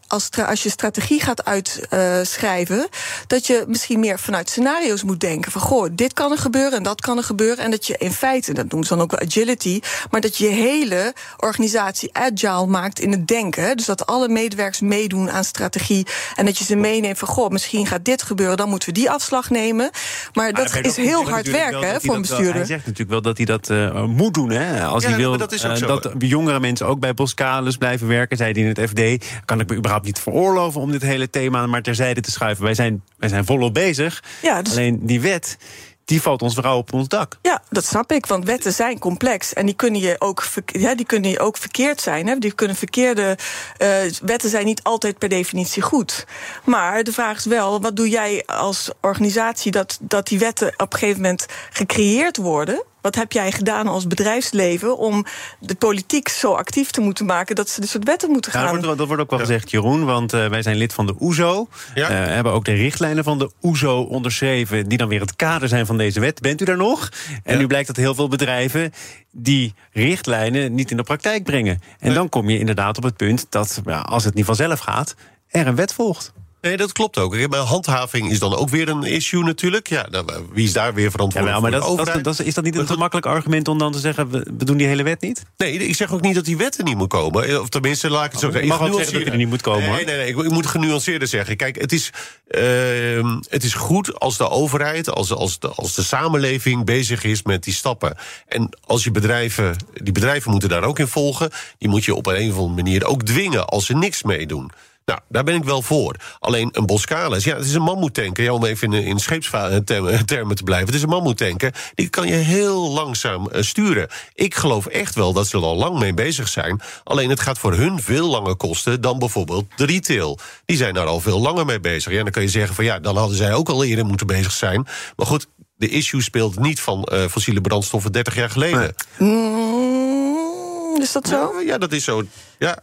als, 0.07 0.29
als 0.47 0.63
je 0.63 0.69
strategie 0.69 1.21
gaat 1.21 1.45
uitschrijven, 1.45 2.89
dat 3.27 3.47
je 3.47 3.65
misschien 3.67 4.01
meer 4.01 4.19
vanuit 4.19 4.51
scenario's 4.51 5.03
moet 5.03 5.21
denken. 5.21 5.53
Van 5.53 5.61
goh, 5.61 5.89
dit 5.93 6.13
kan 6.13 6.33
er 6.33 6.39
gebeuren 6.39 6.73
en 6.73 6.83
dat 6.83 7.01
kan 7.01 7.17
er 7.17 7.25
gebeuren. 7.25 7.65
En 7.65 7.71
dat 7.71 7.87
je 7.87 7.97
in 7.99 8.13
feite, 8.13 8.53
dat 8.53 8.69
noemen 8.69 8.89
ze 8.89 8.95
dan 8.95 9.03
ook 9.03 9.11
wel 9.11 9.21
agility, 9.21 9.81
maar 10.11 10.21
dat 10.21 10.37
je 10.37 10.47
hele 10.47 11.15
organisatie 11.37 12.09
agile 12.13 12.67
maakt 12.67 13.01
in 13.01 13.11
het 13.11 13.27
denken. 13.27 13.77
Dus 13.77 13.87
dat 13.87 14.07
alle 14.07 14.29
medewerkers 14.29 14.81
meedoen 14.81 15.31
aan 15.31 15.45
strategie. 15.45 16.07
En 16.35 16.45
dat 16.45 16.59
je 16.59 16.65
ze 16.65 16.77
meeneemt 16.77 17.19
van 17.19 17.29
goh, 17.29 17.51
misschien 17.51 17.87
gaat 17.87 18.05
dit 18.05 18.23
gebeuren, 18.23 18.57
dan 18.57 18.69
moeten 18.69 18.89
we 18.89 18.95
die 18.95 19.11
afslag 19.11 19.51
nemen. 19.51 19.91
Maar 20.33 20.53
dat 20.53 20.79
is 20.83 20.97
heel 20.97 21.29
hard 21.29 21.51
werken 21.51 22.01
voor 22.01 22.15
een 22.15 22.21
bestuurder. 22.21 22.55
Hij 22.55 22.65
zegt 22.65 22.87
natuurlijk 22.87 23.11
wel 23.11 23.23
dat 23.23 23.37
hij 23.37 23.47
dat 23.47 23.71
uh, 23.71 24.05
moet 24.05 24.35
doen. 24.35 24.51
Hè? 24.51 24.85
Als 24.85 25.05
hij 25.05 25.17
wil 25.17 25.37
dat, 25.37 25.53
uh, 25.53 25.77
dat 25.79 26.13
jongere 26.19 26.61
mensen 26.61 26.87
ook 26.87 27.01
bij 27.01 27.15
Boskalis 27.15 27.77
blijven 27.77 28.07
werken, 28.07 28.37
zei 28.37 28.53
hij 28.53 28.63
in 28.63 28.69
het 28.69 28.91
FD, 28.91 29.27
kan 29.45 29.61
ik 29.61 29.69
me 29.69 29.77
überhaupt 29.77 29.94
niet 30.03 30.19
veroorloven 30.19 30.81
om 30.81 30.91
dit 30.91 31.03
hele 31.03 31.31
thema 31.31 31.67
maar 31.67 31.83
terzijde 31.83 32.21
te 32.21 32.31
schuiven. 32.31 32.65
Wij 32.65 32.75
zijn, 32.75 33.03
wij 33.17 33.29
zijn 33.29 33.45
volop 33.45 33.75
bezig. 33.75 34.23
Ja, 34.43 34.63
dus... 34.63 34.73
Alleen 34.73 35.07
die 35.07 35.21
wet 35.21 35.57
die 36.05 36.23
valt 36.23 36.43
ons 36.43 36.55
vooral 36.55 36.79
op 36.79 36.93
ons 36.93 37.09
dak. 37.09 37.39
Ja, 37.43 37.63
dat 37.71 37.85
snap 37.85 38.13
ik, 38.13 38.27
want 38.27 38.45
wetten 38.45 38.73
zijn 38.73 38.99
complex. 38.99 39.53
En 39.53 39.67
die 39.67 39.75
kunnen 39.75 40.01
je 40.01 40.17
ook, 40.19 40.45
ja, 40.67 40.95
die 40.95 41.07
kunnen 41.07 41.31
je 41.31 41.41
ook 41.41 41.57
verkeerd 41.57 42.01
zijn. 42.01 42.27
Hè. 42.27 42.39
Die 42.39 42.53
kunnen 42.53 42.77
verkeerde. 42.77 43.39
Uh, 43.79 43.89
wetten 44.23 44.51
zijn 44.51 44.65
niet 44.65 44.83
altijd 44.83 45.19
per 45.19 45.29
definitie 45.29 45.83
goed. 45.83 46.27
Maar 46.65 47.05
de 47.05 47.13
vraag 47.13 47.37
is 47.37 47.45
wel: 47.45 47.81
wat 47.81 47.97
doe 47.97 48.09
jij 48.09 48.43
als 48.47 48.91
organisatie 49.01 49.73
dat, 49.73 49.99
dat 50.01 50.27
die 50.27 50.39
wetten 50.39 50.69
op 50.77 50.93
een 50.93 50.99
gegeven 50.99 51.23
moment 51.23 51.47
gecreëerd 51.71 52.37
worden? 52.37 52.83
Wat 53.05 53.15
heb 53.15 53.33
jij 53.33 53.53
gedaan 53.53 53.87
als 53.87 54.07
bedrijfsleven 54.07 54.99
om 54.99 55.25
de 55.61 55.75
politiek 55.75 56.29
zo 56.29 56.53
actief 56.53 56.91
te 56.91 57.01
moeten 57.01 57.27
maken 57.27 57.55
dat 57.55 57.69
ze 57.69 57.81
dit 57.81 57.91
soort 57.91 58.05
wetten 58.05 58.31
moeten 58.31 58.53
gaan? 58.53 58.65
Ja, 58.65 58.73
dat, 58.73 58.85
wordt, 58.85 58.99
dat 58.99 59.07
wordt 59.07 59.23
ook 59.23 59.31
wel 59.31 59.39
gezegd, 59.39 59.71
Jeroen, 59.71 60.05
want 60.05 60.35
uh, 60.35 60.49
wij 60.49 60.63
zijn 60.63 60.77
lid 60.77 60.93
van 60.93 61.07
de 61.07 61.15
OESO. 61.21 61.69
Ja. 61.95 62.11
Uh, 62.11 62.27
hebben 62.27 62.53
ook 62.53 62.65
de 62.65 62.73
richtlijnen 62.73 63.25
van 63.25 63.39
de 63.39 63.51
OESO 63.63 64.03
onderschreven, 64.03 64.89
die 64.89 64.99
dan 64.99 65.09
weer 65.09 65.21
het 65.21 65.37
kader 65.37 65.69
zijn 65.69 65.87
van 65.87 65.97
deze 65.97 66.21
wet. 66.21 66.41
Bent 66.41 66.61
u 66.61 66.65
daar 66.65 66.77
nog? 66.77 67.09
En 67.43 67.59
nu 67.59 67.67
blijkt 67.67 67.87
dat 67.87 67.97
heel 67.97 68.15
veel 68.15 68.29
bedrijven 68.29 68.93
die 69.31 69.75
richtlijnen 69.93 70.75
niet 70.75 70.91
in 70.91 70.97
de 70.97 71.03
praktijk 71.03 71.45
brengen. 71.45 71.81
En 71.99 72.15
dan 72.15 72.29
kom 72.29 72.51
je 72.51 72.59
inderdaad 72.59 72.97
op 72.97 73.03
het 73.03 73.17
punt 73.17 73.47
dat, 73.49 73.83
als 74.03 74.25
het 74.25 74.35
niet 74.35 74.45
vanzelf 74.45 74.79
gaat, 74.79 75.15
er 75.49 75.67
een 75.67 75.77
wet 75.77 75.93
volgt. 75.93 76.33
Nee, 76.65 76.77
dat 76.77 76.93
klopt 76.93 77.19
ook. 77.19 77.49
Maar 77.49 77.59
handhaving 77.59 78.31
is 78.31 78.39
dan 78.39 78.57
ook 78.57 78.69
weer 78.69 78.89
een 78.89 79.03
issue 79.03 79.45
natuurlijk. 79.45 79.89
Ja, 79.89 80.07
eh, 80.07 80.21
wie 80.53 80.65
is 80.65 80.73
daar 80.73 80.95
weer 80.95 81.11
verantwoordelijk 81.11 81.63
ja, 81.63 81.71
maar 81.71 81.83
voor? 81.83 81.97
Dat, 82.05 82.25
dat, 82.25 82.41
is 82.41 82.55
dat 82.55 82.65
niet 82.65 82.77
een 82.77 82.87
gemakkelijk 82.87 83.27
argument 83.27 83.69
om 83.69 83.79
dan 83.79 83.93
te 83.93 83.99
zeggen... 83.99 84.31
We, 84.31 84.65
doen 84.65 84.77
die 84.77 84.87
hele 84.87 85.03
wet 85.03 85.21
niet? 85.21 85.43
Nee, 85.57 85.73
ik 85.73 85.95
zeg 85.95 86.13
ook 86.13 86.21
niet 86.21 86.35
dat 86.35 86.45
die 86.45 86.57
wet 86.57 86.79
er 86.79 86.85
niet 86.85 86.97
moet 86.97 87.09
komen. 87.09 87.49
Eh, 87.49 87.61
of 87.61 87.69
tenminste, 87.69 88.11
laat 88.11 88.25
ik 88.25 88.31
het 88.31 88.41
zo 88.41 88.51
zeggen. 88.51 88.63
Ik 88.63 88.79
mag 88.79 88.89
ook 88.89 88.95
zeggen 88.95 89.13
dat 89.13 89.23
die 89.23 89.31
er 89.31 89.37
niet 89.37 89.49
moet 89.49 89.61
komen. 89.61 89.91
Nee, 89.91 90.05
nee, 90.05 90.17
nee, 90.17 90.29
ik, 90.29 90.51
moet 90.51 90.67
genuanceerder 90.67 91.29
zeggen. 91.29 91.57
Kijk, 91.57 91.81
het 91.81 91.93
is, 91.93 92.11
uh, 92.49 93.39
het 93.49 93.65
is 93.65 93.75
goed 93.75 94.21
als 94.21 94.37
de 94.37 94.49
overheid, 94.49 95.11
als, 95.11 95.33
als, 95.33 95.59
de, 95.59 95.69
als 95.69 95.95
de 95.95 96.03
samenleving 96.03 96.85
bezig 96.85 97.25
is 97.25 97.43
met 97.43 97.65
die 97.65 97.75
stappen. 97.75 98.17
En 98.47 98.79
als 98.87 99.05
je 99.05 99.11
bedrijven, 99.11 99.77
die 99.93 100.13
bedrijven 100.13 100.51
moeten 100.51 100.69
daar 100.69 100.85
ook 100.85 100.99
in 100.99 101.09
volgen. 101.09 101.51
Die 101.79 101.89
moet 101.89 102.05
je 102.05 102.15
op 102.15 102.27
een 102.27 102.51
of 102.51 102.57
andere 102.57 102.83
manier 102.83 103.05
ook 103.05 103.23
dwingen 103.23 103.67
als 103.67 103.87
ze 103.87 103.95
niks 103.95 104.23
meedoen. 104.23 104.71
Nou, 105.05 105.21
daar 105.29 105.45
ben 105.45 105.55
ik 105.55 105.65
wel 105.65 105.83
voor. 105.83 106.17
Alleen 106.39 106.69
een 106.73 106.87
Boskalis, 106.87 107.45
ja, 107.45 107.57
het 107.57 107.65
is 107.65 107.75
een 107.75 107.83
mammoetanker. 107.83 108.45
Ja, 108.45 108.53
om 108.53 108.65
even 108.65 108.93
in, 108.93 109.05
in 109.05 109.19
scheepstermen 109.19 109.85
te 109.85 110.63
blijven. 110.65 110.87
Het 110.87 110.95
is 110.95 111.03
een 111.03 111.09
mammoetanker. 111.09 111.75
Die 111.95 112.09
kan 112.09 112.27
je 112.27 112.35
heel 112.35 112.91
langzaam 112.91 113.49
uh, 113.53 113.63
sturen. 113.63 114.09
Ik 114.35 114.55
geloof 114.55 114.87
echt 114.87 115.15
wel 115.15 115.33
dat 115.33 115.47
ze 115.47 115.57
er 115.57 115.63
al 115.63 115.77
lang 115.77 115.99
mee 115.99 116.15
bezig 116.15 116.49
zijn. 116.49 116.81
Alleen 117.05 117.31
het 117.31 117.41
gaat 117.41 117.59
voor 117.59 117.75
hun 117.75 118.01
veel 118.03 118.29
langer 118.29 118.57
kosten 118.57 119.01
dan 119.01 119.19
bijvoorbeeld 119.19 119.67
de 119.77 119.85
retail. 119.85 120.39
Die 120.65 120.77
zijn 120.77 120.95
daar 120.95 121.07
al 121.07 121.21
veel 121.21 121.41
langer 121.41 121.65
mee 121.65 121.81
bezig. 121.81 122.13
Ja, 122.13 122.23
dan 122.23 122.33
kan 122.33 122.43
je 122.43 122.49
zeggen 122.49 122.75
van 122.75 122.85
ja, 122.85 122.99
dan 122.99 123.17
hadden 123.17 123.37
zij 123.37 123.55
ook 123.55 123.69
al 123.69 123.85
eerder 123.85 124.07
moeten 124.07 124.27
bezig 124.27 124.53
zijn. 124.53 124.87
Maar 125.17 125.27
goed, 125.27 125.47
de 125.77 125.89
issue 125.89 126.23
speelt 126.23 126.59
niet 126.59 126.81
van 126.81 127.09
uh, 127.13 127.25
fossiele 127.27 127.61
brandstoffen 127.61 128.13
30 128.13 128.35
jaar 128.35 128.51
geleden. 128.51 128.95
Mm, 129.19 131.01
is 131.01 131.13
dat 131.13 131.29
zo? 131.29 131.53
Ja, 131.55 131.61
ja, 131.61 131.79
dat 131.79 131.93
is 131.93 132.05
zo. 132.05 132.23
Ja, 132.59 132.79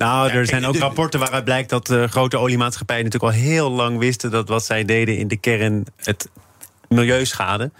nou, 0.00 0.30
er 0.30 0.46
zijn 0.46 0.66
ook 0.66 0.76
rapporten 0.76 1.20
waaruit 1.20 1.44
blijkt 1.44 1.70
dat 1.70 1.90
uh, 1.90 2.04
grote 2.04 2.36
oliemaatschappijen 2.36 3.04
natuurlijk 3.04 3.32
al 3.32 3.40
heel 3.40 3.70
lang 3.70 3.98
wisten 3.98 4.30
dat 4.30 4.48
wat 4.48 4.64
zij 4.64 4.84
deden 4.84 5.16
in 5.16 5.28
de 5.28 5.36
kern 5.36 5.84
het 5.96 6.28
milieu 6.88 7.24
schade. 7.24 7.70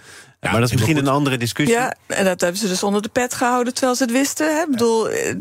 Ja, 0.41 0.50
maar 0.50 0.61
dat 0.61 0.69
is 0.69 0.75
misschien 0.75 0.97
een 0.97 1.09
andere 1.09 1.37
discussie. 1.37 1.77
Ja, 1.77 1.95
en 2.07 2.25
dat 2.25 2.41
hebben 2.41 2.61
ze 2.61 2.69
dus 2.69 2.83
onder 2.83 3.03
de 3.03 3.09
pet 3.09 3.35
gehouden 3.35 3.75
terwijl 3.75 3.97
ze 3.97 4.03
het 4.03 4.12
wisten. 4.12 4.57
Hè? 4.57 4.61
Ik 4.62 4.71
bedoel, 4.71 5.09
eh, 5.09 5.35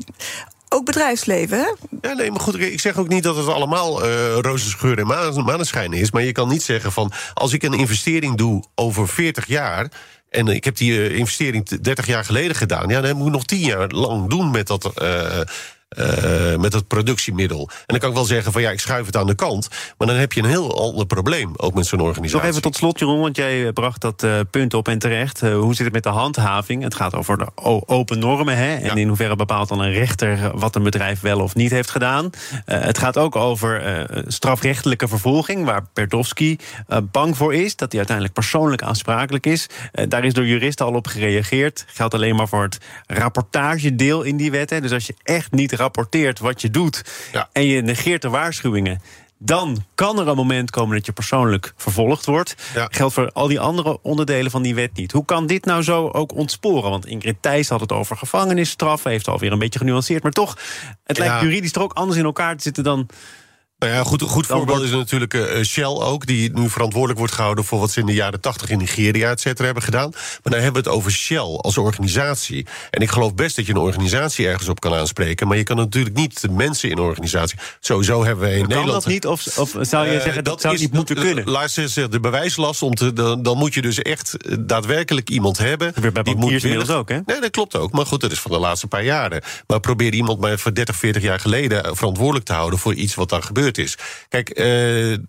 ook 0.69 0.85
bedrijfsleven, 0.85 1.57
hè? 1.57 1.73
Ja, 2.01 2.13
nee, 2.13 2.31
maar 2.31 2.39
goed, 2.39 2.59
ik 2.59 2.79
zeg 2.79 2.97
ook 2.97 3.07
niet 3.07 3.23
dat 3.23 3.35
het 3.35 3.47
allemaal 3.47 4.05
uh, 4.05 4.37
roze 4.37 4.69
scheur 4.69 4.99
en 4.99 5.07
maneschijn 5.45 5.93
is. 5.93 6.11
Maar 6.11 6.23
je 6.23 6.31
kan 6.31 6.47
niet 6.47 6.63
zeggen 6.63 6.91
van, 6.91 7.11
als 7.33 7.53
ik 7.53 7.63
een 7.63 7.73
investering 7.73 8.37
doe 8.37 8.63
over 8.75 9.07
40 9.07 9.45
jaar... 9.45 9.91
En 10.29 10.47
ik 10.47 10.63
heb 10.63 10.75
die 10.75 11.15
investering 11.15 11.67
30 11.67 12.07
jaar 12.07 12.25
geleden 12.25 12.55
gedaan. 12.55 12.89
Ja, 12.89 13.01
dan 13.01 13.17
moet 13.17 13.27
ik 13.27 13.33
nog 13.33 13.45
10 13.45 13.59
jaar 13.59 13.87
lang 13.87 14.29
doen 14.29 14.51
met 14.51 14.67
dat, 14.67 14.91
uh, 15.01 15.39
met 16.57 16.73
het 16.73 16.87
productiemiddel. 16.87 17.69
En 17.69 17.83
dan 17.85 17.99
kan 17.99 18.09
ik 18.09 18.15
wel 18.15 18.25
zeggen 18.25 18.51
van 18.51 18.61
ja, 18.61 18.69
ik 18.69 18.79
schuif 18.79 19.05
het 19.05 19.17
aan 19.17 19.27
de 19.27 19.35
kant. 19.35 19.67
Maar 19.97 20.07
dan 20.07 20.15
heb 20.15 20.33
je 20.33 20.41
een 20.41 20.49
heel 20.49 20.81
ander 20.81 21.05
probleem, 21.05 21.53
ook 21.55 21.73
met 21.73 21.85
zo'n 21.85 21.99
organisatie. 21.99 22.37
Nog 22.37 22.49
even 22.49 22.61
tot 22.61 22.75
slot, 22.75 22.99
Jeroen, 22.99 23.19
want 23.19 23.35
jij 23.35 23.71
bracht 23.73 24.01
dat 24.01 24.23
uh, 24.23 24.39
punt 24.51 24.73
op 24.73 24.87
en 24.87 24.99
terecht. 24.99 25.43
Uh, 25.43 25.59
hoe 25.59 25.75
zit 25.75 25.85
het 25.85 25.93
met 25.93 26.03
de 26.03 26.09
handhaving? 26.09 26.83
Het 26.83 26.95
gaat 26.95 27.15
over 27.15 27.37
de 27.37 27.47
open 27.85 28.19
normen, 28.19 28.57
hè? 28.57 28.75
En 28.75 28.97
in 28.97 29.07
hoeverre 29.07 29.35
bepaalt 29.35 29.69
dan 29.69 29.79
een 29.79 29.93
rechter 29.93 30.57
wat 30.57 30.75
een 30.75 30.83
bedrijf 30.83 31.21
wel 31.21 31.39
of 31.39 31.55
niet 31.55 31.71
heeft 31.71 31.89
gedaan. 31.89 32.29
het 32.65 32.97
gaat 32.97 33.17
ook 33.17 33.35
over 33.35 34.05
strafrechtelijke 34.27 35.07
vervolging, 35.07 35.65
waar 35.65 35.85
Berdowski 35.93 36.57
bang 37.11 37.37
voor 37.37 37.53
is 37.53 37.75
dat 37.75 37.89
hij 37.89 37.97
uiteindelijk 37.97 38.35
persoonlijk 38.35 38.81
aansprakelijk 38.81 39.45
is. 39.45 39.67
daar 40.07 40.23
is 40.23 40.33
door 40.33 40.45
juristen 40.45 40.85
al 40.85 40.93
op 40.93 41.07
gereageerd. 41.07 41.85
Geldt 41.87 42.13
alleen 42.13 42.35
maar 42.35 42.47
voor 42.47 42.63
het 42.63 42.77
rapportagedeel 43.05 44.21
in 44.21 44.37
die 44.37 44.51
wet. 44.51 44.69
Hè. 44.69 44.81
Dus 44.81 44.91
als 44.91 45.07
je 45.07 45.15
echt 45.23 45.51
niet 45.51 45.71
rapporteert 45.79 46.39
wat 46.39 46.61
je 46.61 46.69
doet 46.69 47.03
en 47.51 47.65
je 47.65 47.81
negeert 47.81 48.21
de 48.21 48.29
waarschuwingen. 48.29 49.01
Dan 49.41 49.85
kan 49.95 50.19
er 50.19 50.27
een 50.27 50.35
moment 50.35 50.71
komen 50.71 50.95
dat 50.95 51.05
je 51.05 51.11
persoonlijk 51.11 51.73
vervolgd 51.75 52.25
wordt. 52.25 52.55
Geldt 52.73 53.13
voor 53.13 53.31
al 53.31 53.47
die 53.47 53.59
andere 53.59 54.01
onderdelen 54.01 54.51
van 54.51 54.61
die 54.61 54.75
wet 54.75 54.95
niet. 54.95 55.11
Hoe 55.11 55.25
kan 55.25 55.47
dit 55.47 55.65
nou 55.65 55.83
zo 55.83 56.07
ook 56.07 56.35
ontsporen? 56.35 56.89
Want 56.89 57.05
Ingrid 57.05 57.41
Thijs 57.41 57.69
had 57.69 57.79
het 57.79 57.91
over 57.91 58.17
gevangenisstraf. 58.17 59.03
Heeft 59.03 59.27
alweer 59.27 59.51
een 59.51 59.59
beetje 59.59 59.79
genuanceerd. 59.79 60.23
Maar 60.23 60.31
toch, 60.31 60.57
het 61.03 61.17
lijkt 61.17 61.41
juridisch 61.41 61.73
er 61.73 61.81
ook 61.81 61.93
anders 61.93 62.19
in 62.19 62.25
elkaar 62.25 62.55
te 62.55 62.63
zitten 62.63 62.83
dan 62.83 63.09
nou 63.79 63.91
ja, 63.91 64.03
goed, 64.03 64.21
goed 64.21 64.45
voorbeeld 64.45 64.83
is 64.83 64.91
natuurlijk 64.91 65.33
uh, 65.33 65.63
Shell 65.63 65.85
ook, 65.85 66.25
die 66.25 66.51
nu 66.53 66.69
verantwoordelijk 66.69 67.19
wordt 67.19 67.33
gehouden 67.33 67.65
voor 67.65 67.79
wat 67.79 67.91
ze 67.91 67.99
in 67.99 68.05
de 68.05 68.13
jaren 68.13 68.41
80 68.41 68.69
in 68.69 68.77
Nigeria 68.77 69.29
et 69.29 69.41
cetera 69.41 69.65
hebben 69.65 69.83
gedaan. 69.83 70.09
Maar 70.11 70.53
dan 70.53 70.61
hebben 70.61 70.83
we 70.83 70.89
het 70.89 70.97
over 70.97 71.11
Shell 71.11 71.37
als 71.37 71.77
organisatie. 71.77 72.67
En 72.89 73.01
ik 73.01 73.09
geloof 73.09 73.35
best 73.35 73.55
dat 73.55 73.65
je 73.65 73.71
een 73.71 73.79
organisatie 73.79 74.47
ergens 74.47 74.67
op 74.67 74.79
kan 74.79 74.93
aanspreken, 74.93 75.47
maar 75.47 75.57
je 75.57 75.63
kan 75.63 75.75
natuurlijk 75.75 76.15
niet 76.15 76.41
de 76.41 76.49
mensen 76.49 76.89
in 76.89 76.97
een 76.97 77.03
organisatie. 77.03 77.59
Sowieso 77.79 78.23
hebben 78.25 78.43
we 78.43 78.51
in 78.51 78.59
kan 78.59 78.67
Nederland. 78.67 79.03
Kan 79.03 79.13
dat 79.13 79.13
niet? 79.13 79.27
Of, 79.27 79.57
of 79.57 79.75
zou 79.81 80.07
je 80.07 80.15
uh, 80.15 80.21
zeggen 80.21 80.43
dat, 80.43 80.53
dat 80.53 80.61
zou 80.61 80.73
is, 80.73 80.79
niet 80.79 80.93
moeten 80.93 81.15
kunnen? 81.15 81.49
Laat 81.49 81.71
ze 81.71 81.87
zeggen, 81.87 82.11
de 82.11 82.19
bewijslast 82.19 82.81
om 82.81 82.95
te. 82.95 83.13
Dan, 83.13 83.43
dan, 83.43 83.57
moet 83.57 83.73
je 83.73 83.81
dus 83.81 84.01
echt 84.01 84.35
daadwerkelijk 84.59 85.29
iemand 85.29 85.57
hebben. 85.57 85.93
Weer 85.95 86.11
bij 86.11 86.23
die 86.23 86.35
moet 86.35 86.51
inmiddels 86.51 86.89
ook, 86.89 87.09
hè? 87.09 87.19
Nee, 87.25 87.41
dat 87.41 87.51
klopt 87.51 87.75
ook. 87.75 87.91
Maar 87.91 88.05
goed, 88.05 88.21
dat 88.21 88.31
is 88.31 88.39
van 88.39 88.51
de 88.51 88.59
laatste 88.59 88.87
paar 88.87 89.03
jaren. 89.03 89.41
Maar 89.67 89.79
probeer 89.79 90.13
iemand 90.13 90.39
maar 90.39 90.59
voor 90.59 90.73
30, 90.73 90.95
40 90.95 91.21
jaar 91.21 91.39
geleden 91.39 91.95
verantwoordelijk 91.95 92.45
te 92.45 92.53
houden 92.53 92.79
voor 92.79 92.93
iets 92.93 93.15
wat 93.15 93.29
daar 93.29 93.43
gebeurt 93.43 93.68
is. 93.77 93.97
Kijk, 94.29 94.49
uh, 94.49 94.65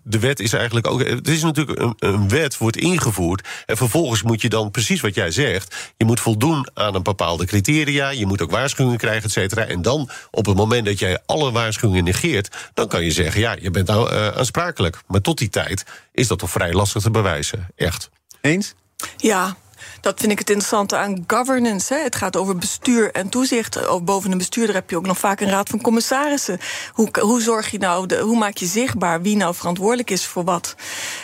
de 0.03 0.19
wet 0.19 0.39
is 0.39 0.53
eigenlijk 0.53 0.87
ook. 0.87 1.03
Het 1.03 1.27
is 1.27 1.43
natuurlijk 1.43 1.79
een, 1.79 1.93
een, 1.99 2.29
wet, 2.29 2.57
wordt 2.57 2.77
ingevoerd. 2.77 3.47
En 3.65 3.77
vervolgens 3.77 4.23
moet 4.23 4.41
je 4.41 4.49
dan 4.49 4.71
precies 4.71 5.01
wat 5.01 5.15
jij 5.15 5.31
zegt. 5.31 5.93
Je 5.97 6.05
moet 6.05 6.19
voldoen 6.19 6.67
aan 6.73 6.95
een 6.95 7.03
bepaalde 7.03 7.45
criteria. 7.45 8.09
Je 8.09 8.25
moet 8.25 8.41
ook 8.41 8.51
waarschuwingen 8.51 8.97
krijgen, 8.97 9.23
et 9.23 9.31
cetera. 9.31 9.65
En 9.65 9.81
dan, 9.81 10.09
op 10.31 10.45
het 10.45 10.55
moment 10.55 10.85
dat 10.85 10.99
jij 10.99 11.19
alle 11.25 11.51
waarschuwingen 11.51 12.03
negeert. 12.03 12.55
dan 12.73 12.87
kan 12.87 13.03
je 13.03 13.11
zeggen: 13.11 13.41
ja, 13.41 13.55
je 13.61 13.71
bent 13.71 13.87
nou 13.87 14.13
uh, 14.13 14.27
aansprakelijk. 14.27 15.01
Maar 15.07 15.21
tot 15.21 15.37
die 15.37 15.49
tijd 15.49 15.85
is 16.11 16.27
dat 16.27 16.39
toch 16.39 16.49
vrij 16.49 16.73
lastig 16.73 17.01
te 17.01 17.11
bewijzen. 17.11 17.67
Echt. 17.75 18.09
Eens? 18.41 18.73
Ja, 19.17 19.57
dat 20.01 20.19
vind 20.19 20.31
ik 20.31 20.39
het 20.39 20.49
interessante 20.49 20.95
aan 20.95 21.23
governance. 21.27 21.93
Hè. 21.93 21.99
Het 21.99 22.15
gaat 22.15 22.35
over 22.35 22.55
bestuur 22.55 23.11
en 23.11 23.29
toezicht. 23.29 24.03
Boven 24.03 24.31
een 24.31 24.37
bestuurder 24.37 24.75
heb 24.75 24.89
je 24.89 24.97
ook 24.97 25.05
nog 25.05 25.17
vaak 25.17 25.39
een 25.39 25.49
raad 25.49 25.69
van 25.69 25.81
commissarissen. 25.81 26.59
Hoe, 26.93 27.09
hoe 27.19 27.41
zorg 27.41 27.71
je 27.71 27.77
nou, 27.77 28.05
de, 28.05 28.19
hoe 28.19 28.37
maak 28.37 28.57
je 28.57 28.65
zichtbaar 28.65 29.21
wie 29.21 29.35
nou 29.35 29.55
verantwoordelijk 29.55 30.09
is 30.09 30.25
voor 30.25 30.43
wat? 30.43 30.75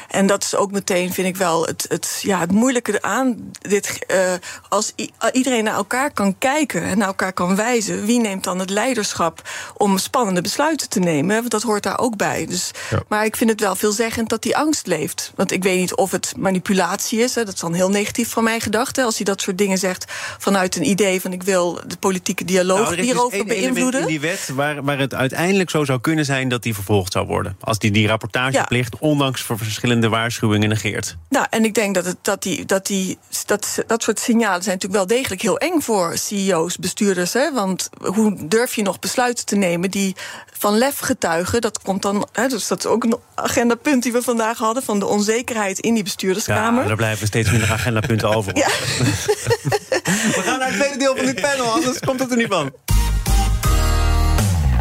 En 0.08 0.28
dat 0.28 0.44
is 0.44 0.56
ook 0.56 0.72
meteen, 0.72 1.14
vind 1.14 1.28
ik 1.28 1.36
wel, 1.36 1.66
het, 1.66 1.86
het, 1.90 2.20
ja, 2.22 2.40
het 2.40 2.52
moeilijke 2.52 3.02
aan 3.02 3.52
dit. 3.60 4.06
Uh, 4.12 4.34
als 4.70 4.94
iedereen 5.32 5.64
naar 5.64 5.74
elkaar 5.74 6.12
kan 6.12 6.38
kijken 6.38 6.84
en 6.84 6.98
naar 6.98 7.08
elkaar 7.08 7.34
kan 7.34 7.56
wijzen, 7.56 8.06
wie 8.06 8.20
neemt 8.20 8.44
dan 8.44 8.60
het 8.60 8.70
leiderschap 8.70 9.50
om 9.78 9.98
spannende 9.98 10.42
besluiten 10.42 10.90
te 10.90 11.00
nemen? 11.00 11.36
Want 11.36 11.52
dat 11.52 11.62
hoort 11.62 11.84
daar 11.84 12.00
ook 12.00 12.16
bij. 12.18 12.46
Dus, 12.46 12.72
Maar 13.08 13.26
ik 13.26 13.36
vind 13.36 13.50
het 13.50 13.60
wel 13.60 13.76
veelzeggend 13.76 14.30
dat 14.30 14.42
die 14.42 14.58
angst 14.58 14.88
leeft. 14.88 15.32
Want 15.36 15.52
ik 15.52 15.64
weet 15.64 15.80
niet 15.80 15.96
of 15.96 16.12
het 16.12 16.34
manipulatie 16.38 17.20
is. 17.20 17.36
Hè, 17.36 17.46
dat 17.46 17.54
is 17.54 17.60
dan 17.60 17.74
heel 17.74 17.90
negatief 17.90 18.30
van 18.30 18.44
mij 18.48 18.60
gedacht. 18.60 18.98
als 18.98 19.16
hij 19.16 19.26
dat 19.26 19.42
soort 19.42 19.58
dingen 19.58 19.78
zegt 19.78 20.06
vanuit 20.38 20.76
een 20.76 20.90
idee 20.90 21.22
van 21.22 21.34
ik 21.34 21.44
wil 21.44 21.80
de 21.88 21.98
politieke 21.98 22.46
dialoog 22.46 22.90
nou, 22.90 23.02
hierover 23.02 23.38
dus 23.38 23.48
beïnvloeden. 23.48 24.02
in 24.02 24.08
die 24.08 24.20
wet 24.20 24.50
waar, 24.54 24.84
waar 24.84 25.00
het 25.00 25.14
uiteindelijk 25.14 25.70
zo 25.70 25.86
zou 25.86 26.02
kunnen 26.02 26.26
zijn 26.26 26.50
dat 26.50 26.64
die 26.64 26.74
vervolgd 26.74 27.12
zou 27.12 27.28
worden. 27.28 27.58
Als 27.60 27.80
die 27.80 27.92
die 27.92 28.08
rapportageplicht, 28.08 29.00
ondanks 29.00 29.42
voor 29.42 29.58
verschillende 29.58 30.10
waarschuwingen, 30.10 30.70
negeert. 30.70 31.18
Nou, 31.30 31.46
en 31.50 31.64
ik 31.64 31.74
denk 31.74 31.96
dat, 31.96 32.06
het, 32.06 32.18
dat, 32.22 32.44
die, 32.44 32.66
dat, 32.66 32.86
die, 32.86 33.18
dat, 33.46 33.84
dat 33.88 34.04
soort 34.04 34.20
signalen 34.20 34.64
zijn 34.64 34.76
natuurlijk 34.76 35.08
wel 35.08 35.18
degelijk 35.18 35.42
heel 35.42 35.58
eng 35.58 35.80
voor 35.80 36.18
CEO's, 36.18 36.78
bestuurders. 36.78 37.34
Hè? 37.34 37.54
Want 37.54 37.90
hoe 37.98 38.48
durf 38.48 38.76
je 38.76 38.82
nog 38.82 39.00
besluiten 39.00 39.46
te 39.46 39.56
nemen 39.56 39.92
die 39.92 40.16
van 40.58 40.78
lef 40.78 41.00
getuigen? 41.00 41.62
Dat 41.62 41.82
komt 41.82 42.02
dan, 42.02 42.28
hè, 42.32 42.48
dus 42.48 42.68
dat 42.68 42.80
is 42.80 42.86
ook 42.86 43.04
een 43.04 43.16
agendapunt 43.36 44.04
die 44.04 44.12
we 44.12 44.22
vandaag 44.22 44.58
hadden, 44.58 44.84
van 44.84 45.00
de 45.00 45.06
onzekerheid 45.06 45.80
in 45.80 45.94
die 45.94 46.04
bestuurderskamer. 46.04 46.84
Ja, 46.84 46.90
er 46.90 46.96
blijven 46.96 47.28
steeds 47.28 47.52
minder 47.52 47.72
agendapunten 47.72 48.30
over. 48.38 48.56
Ja. 48.56 48.68
We 50.38 50.42
gaan 50.46 50.60
naar 50.60 50.68
het 50.68 50.78
tweede 50.78 50.98
deel 50.98 51.16
van 51.16 51.26
dit 51.26 51.42
panel, 51.42 51.66
anders 51.66 52.00
komt 52.00 52.20
het 52.20 52.32
er 52.32 52.38
niet 52.38 52.48
van. 52.50 52.72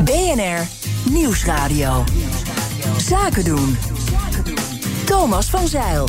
BNR 0.05 0.67
Nieuwsradio. 1.11 2.05
Zaken 2.97 3.45
doen. 3.45 3.77
Thomas 5.05 5.47
van 5.47 5.69
Zeil. 5.69 6.09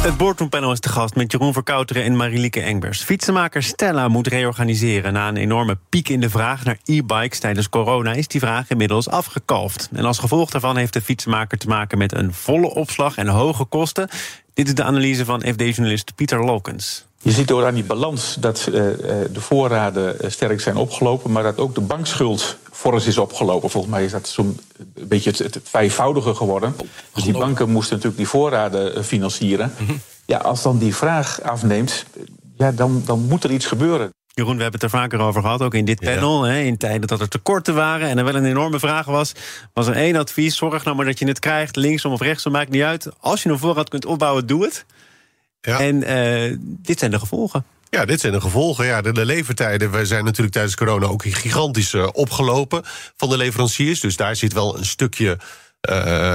Het 0.00 0.16
boardroompanel 0.16 0.72
is 0.72 0.80
te 0.80 0.88
gast 0.88 1.14
met 1.14 1.32
Jeroen 1.32 1.52
Verkouteren 1.52 2.04
en 2.04 2.16
Marilieke 2.16 2.60
Engbers. 2.60 3.02
Fietsenmaker 3.02 3.62
Stella 3.62 4.08
moet 4.08 4.26
reorganiseren. 4.26 5.12
Na 5.12 5.28
een 5.28 5.36
enorme 5.36 5.78
piek 5.88 6.08
in 6.08 6.20
de 6.20 6.30
vraag 6.30 6.64
naar 6.64 6.78
e-bikes 6.84 7.38
tijdens 7.38 7.68
corona... 7.68 8.12
is 8.12 8.28
die 8.28 8.40
vraag 8.40 8.70
inmiddels 8.70 9.08
afgekalfd. 9.08 9.88
En 9.92 10.04
als 10.04 10.18
gevolg 10.18 10.50
daarvan 10.50 10.76
heeft 10.76 10.92
de 10.92 11.02
fietsenmaker 11.02 11.58
te 11.58 11.68
maken 11.68 11.98
met 11.98 12.14
een 12.14 12.34
volle 12.34 12.74
opslag 12.74 13.16
en 13.16 13.28
hoge 13.28 13.64
kosten. 13.64 14.08
Dit 14.54 14.66
is 14.66 14.74
de 14.74 14.82
analyse 14.82 15.24
van 15.24 15.40
FD-journalist 15.40 16.14
Pieter 16.14 16.44
Lokens. 16.44 17.04
Je 17.22 17.30
ziet 17.30 17.48
door 17.48 17.66
aan 17.66 17.74
die 17.74 17.84
balans 17.84 18.36
dat 18.40 18.66
uh, 18.68 18.74
de 18.74 19.40
voorraden 19.40 20.20
eh, 20.20 20.30
sterk 20.30 20.60
zijn 20.60 20.76
opgelopen, 20.76 21.32
maar 21.32 21.42
dat 21.42 21.58
ook 21.58 21.74
de 21.74 21.80
bankschuld 21.80 22.56
fors 22.80 23.06
is 23.06 23.18
opgelopen. 23.18 23.70
Volgens 23.70 23.92
mij 23.92 24.04
is 24.04 24.10
dat 24.10 24.28
zo'n 24.28 24.60
beetje 24.94 25.30
het, 25.30 25.38
het, 25.38 25.60
vijfvoudige 25.62 26.34
geworden. 26.34 26.76
Dus 27.14 27.24
die 27.24 27.32
banken 27.32 27.70
moesten 27.70 27.96
natuurlijk 27.96 28.22
die 28.22 28.28
voorraden 28.28 29.04
financieren. 29.04 29.72
Mhm. 29.78 29.92
Ja, 30.26 30.38
als 30.38 30.62
dan 30.62 30.78
die 30.78 30.94
vraag 30.94 31.42
afneemt, 31.42 32.04
ja, 32.56 32.72
dan, 32.72 33.02
dan 33.06 33.20
moet 33.20 33.44
er 33.44 33.50
iets 33.50 33.66
gebeuren. 33.66 34.10
Jeroen, 34.26 34.56
we 34.56 34.62
hebben 34.62 34.80
het 34.80 34.92
er 34.92 34.98
vaker 34.98 35.18
over 35.18 35.42
gehad, 35.42 35.62
ook 35.62 35.74
in 35.74 35.84
dit 35.84 36.00
panel. 36.00 36.42
Hè, 36.42 36.60
in 36.60 36.76
tijden 36.76 37.08
dat 37.08 37.20
er 37.20 37.28
tekorten 37.28 37.74
waren 37.74 38.08
en 38.08 38.18
er 38.18 38.24
wel 38.24 38.34
een 38.34 38.44
enorme 38.44 38.78
vraag 38.78 39.06
was... 39.06 39.32
was 39.72 39.86
er 39.86 39.96
één 39.96 40.16
advies, 40.16 40.56
zorg 40.56 40.84
nou 40.84 40.96
maar 40.96 41.06
dat 41.06 41.18
je 41.18 41.26
het 41.26 41.38
krijgt... 41.38 41.76
linksom 41.76 42.12
of 42.12 42.20
rechtsom, 42.20 42.52
maakt 42.52 42.70
niet 42.70 42.82
uit. 42.82 43.08
Als 43.20 43.42
je 43.42 43.48
een 43.48 43.58
voorraad 43.58 43.88
kunt 43.88 44.06
opbouwen, 44.06 44.46
doe 44.46 44.64
het. 44.64 44.84
Ja. 45.60 45.80
En 45.80 45.96
uh, 45.96 46.56
dit 46.62 46.98
zijn 46.98 47.10
de 47.10 47.18
gevolgen. 47.18 47.64
Ja, 47.90 48.04
dit 48.04 48.20
zijn 48.20 48.32
de 48.32 48.40
gevolgen. 48.40 48.86
Ja, 48.86 49.00
de, 49.00 49.12
de 49.12 49.24
levertijden 49.24 49.90
we 49.90 50.06
zijn 50.06 50.24
natuurlijk 50.24 50.52
tijdens 50.52 50.76
corona 50.76 51.06
ook 51.06 51.22
gigantisch 51.24 51.92
uh, 51.92 52.08
opgelopen 52.12 52.82
van 53.16 53.28
de 53.28 53.36
leveranciers. 53.36 54.00
Dus 54.00 54.16
daar 54.16 54.36
zit 54.36 54.52
wel 54.52 54.78
een 54.78 54.84
stukje 54.84 55.38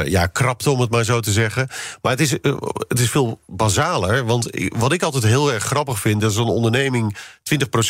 ja, 0.05 0.25
krapte, 0.25 0.69
om 0.69 0.79
het 0.79 0.89
maar 0.89 1.03
zo 1.03 1.19
te 1.19 1.31
zeggen. 1.31 1.67
Maar 2.01 2.11
het 2.11 2.21
is, 2.21 2.37
uh, 2.41 2.57
het 2.87 2.99
is 2.99 3.09
veel 3.09 3.39
basaler. 3.47 4.25
Want 4.25 4.49
wat 4.77 4.91
ik 4.91 5.03
altijd 5.03 5.23
heel 5.23 5.53
erg 5.53 5.63
grappig 5.63 5.99
vind... 5.99 6.21
dat 6.21 6.35
een 6.35 6.43
onderneming 6.43 7.17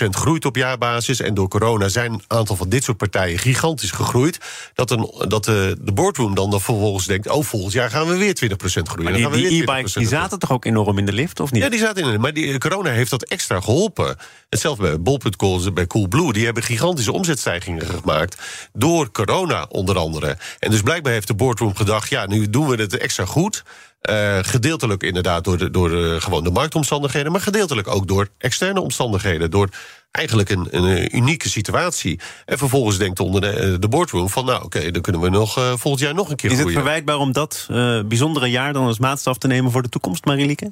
20% 0.05 0.07
groeit 0.09 0.45
op 0.45 0.55
jaarbasis... 0.55 1.19
en 1.19 1.33
door 1.33 1.47
corona 1.47 1.87
zijn 1.87 2.13
een 2.13 2.23
aantal 2.27 2.55
van 2.55 2.69
dit 2.69 2.83
soort 2.83 2.97
partijen 2.97 3.39
gigantisch 3.39 3.91
gegroeid... 3.91 4.39
dat, 4.73 4.91
een, 4.91 5.11
dat 5.27 5.45
de, 5.45 5.77
de 5.81 5.91
boardroom 5.91 6.35
dan, 6.35 6.49
dan 6.49 6.61
vervolgens 6.61 7.05
denkt... 7.05 7.29
oh, 7.29 7.43
volgend 7.43 7.73
jaar 7.73 7.89
gaan 7.89 8.07
we 8.07 8.17
weer 8.17 8.35
20% 8.43 8.55
groeien. 8.83 9.21
Maar 9.21 9.31
die 9.31 9.61
e-bikes 9.61 9.93
die 9.93 10.07
zaten 10.07 10.39
toch 10.39 10.51
ook 10.51 10.65
enorm 10.65 10.97
in 10.97 11.05
de 11.05 11.13
lift, 11.13 11.39
of 11.39 11.51
niet? 11.51 11.63
Ja, 11.63 11.69
die 11.69 11.79
zaten 11.79 12.03
in 12.03 12.11
de 12.11 12.17
Maar 12.17 12.33
die, 12.33 12.57
corona 12.57 12.89
heeft 12.89 13.09
dat 13.09 13.23
extra 13.23 13.61
geholpen. 13.61 14.15
Hetzelfde 14.55 14.83
bij 14.83 15.01
Bol.com, 15.01 15.73
bij 15.73 15.87
Coolblue. 15.87 16.33
Die 16.33 16.45
hebben 16.45 16.63
gigantische 16.63 17.11
omzetstijgingen 17.11 17.85
gemaakt... 17.85 18.41
door 18.73 19.11
corona 19.11 19.65
onder 19.69 19.97
andere. 19.97 20.37
En 20.59 20.71
dus 20.71 20.81
blijkbaar 20.81 21.13
heeft 21.13 21.27
de 21.27 21.33
boardroom 21.33 21.75
gedacht... 21.75 22.09
ja, 22.09 22.25
nu 22.25 22.49
doen 22.49 22.67
we 22.67 22.75
het 22.75 22.97
extra 22.97 23.25
goed. 23.25 23.63
Uh, 24.09 24.37
gedeeltelijk 24.41 25.03
inderdaad 25.03 25.43
door, 25.43 25.57
de, 25.57 25.69
door 25.71 25.89
de, 25.89 26.17
gewoon 26.19 26.43
de 26.43 26.51
marktomstandigheden... 26.51 27.31
maar 27.31 27.41
gedeeltelijk 27.41 27.87
ook 27.87 28.07
door 28.07 28.27
externe 28.37 28.81
omstandigheden. 28.81 29.51
Door 29.51 29.69
eigenlijk 30.11 30.49
een, 30.49 30.67
een 30.71 31.15
unieke 31.15 31.49
situatie. 31.49 32.19
En 32.45 32.57
vervolgens 32.57 32.97
denkt 32.97 33.19
onder 33.19 33.41
de, 33.41 33.79
de 33.79 33.87
boardroom 33.87 34.29
van... 34.29 34.45
nou 34.45 34.63
oké, 34.63 34.91
dan 34.91 35.01
kunnen 35.01 35.21
we 35.21 35.29
nog 35.29 35.57
uh, 35.57 35.73
volgend 35.75 36.03
jaar 36.03 36.13
nog 36.13 36.29
een 36.29 36.35
keer 36.35 36.51
Is 36.51 36.57
groeien. 36.57 36.75
het 36.75 36.83
verwijtbaar 36.83 37.17
om 37.17 37.31
dat 37.31 37.67
uh, 37.71 38.01
bijzondere 38.03 38.47
jaar 38.47 38.73
dan 38.73 38.85
als 38.85 38.99
maatstaf 38.99 39.37
te 39.37 39.47
nemen... 39.47 39.71
voor 39.71 39.81
de 39.81 39.89
toekomst, 39.89 40.25
Marilieke? 40.25 40.71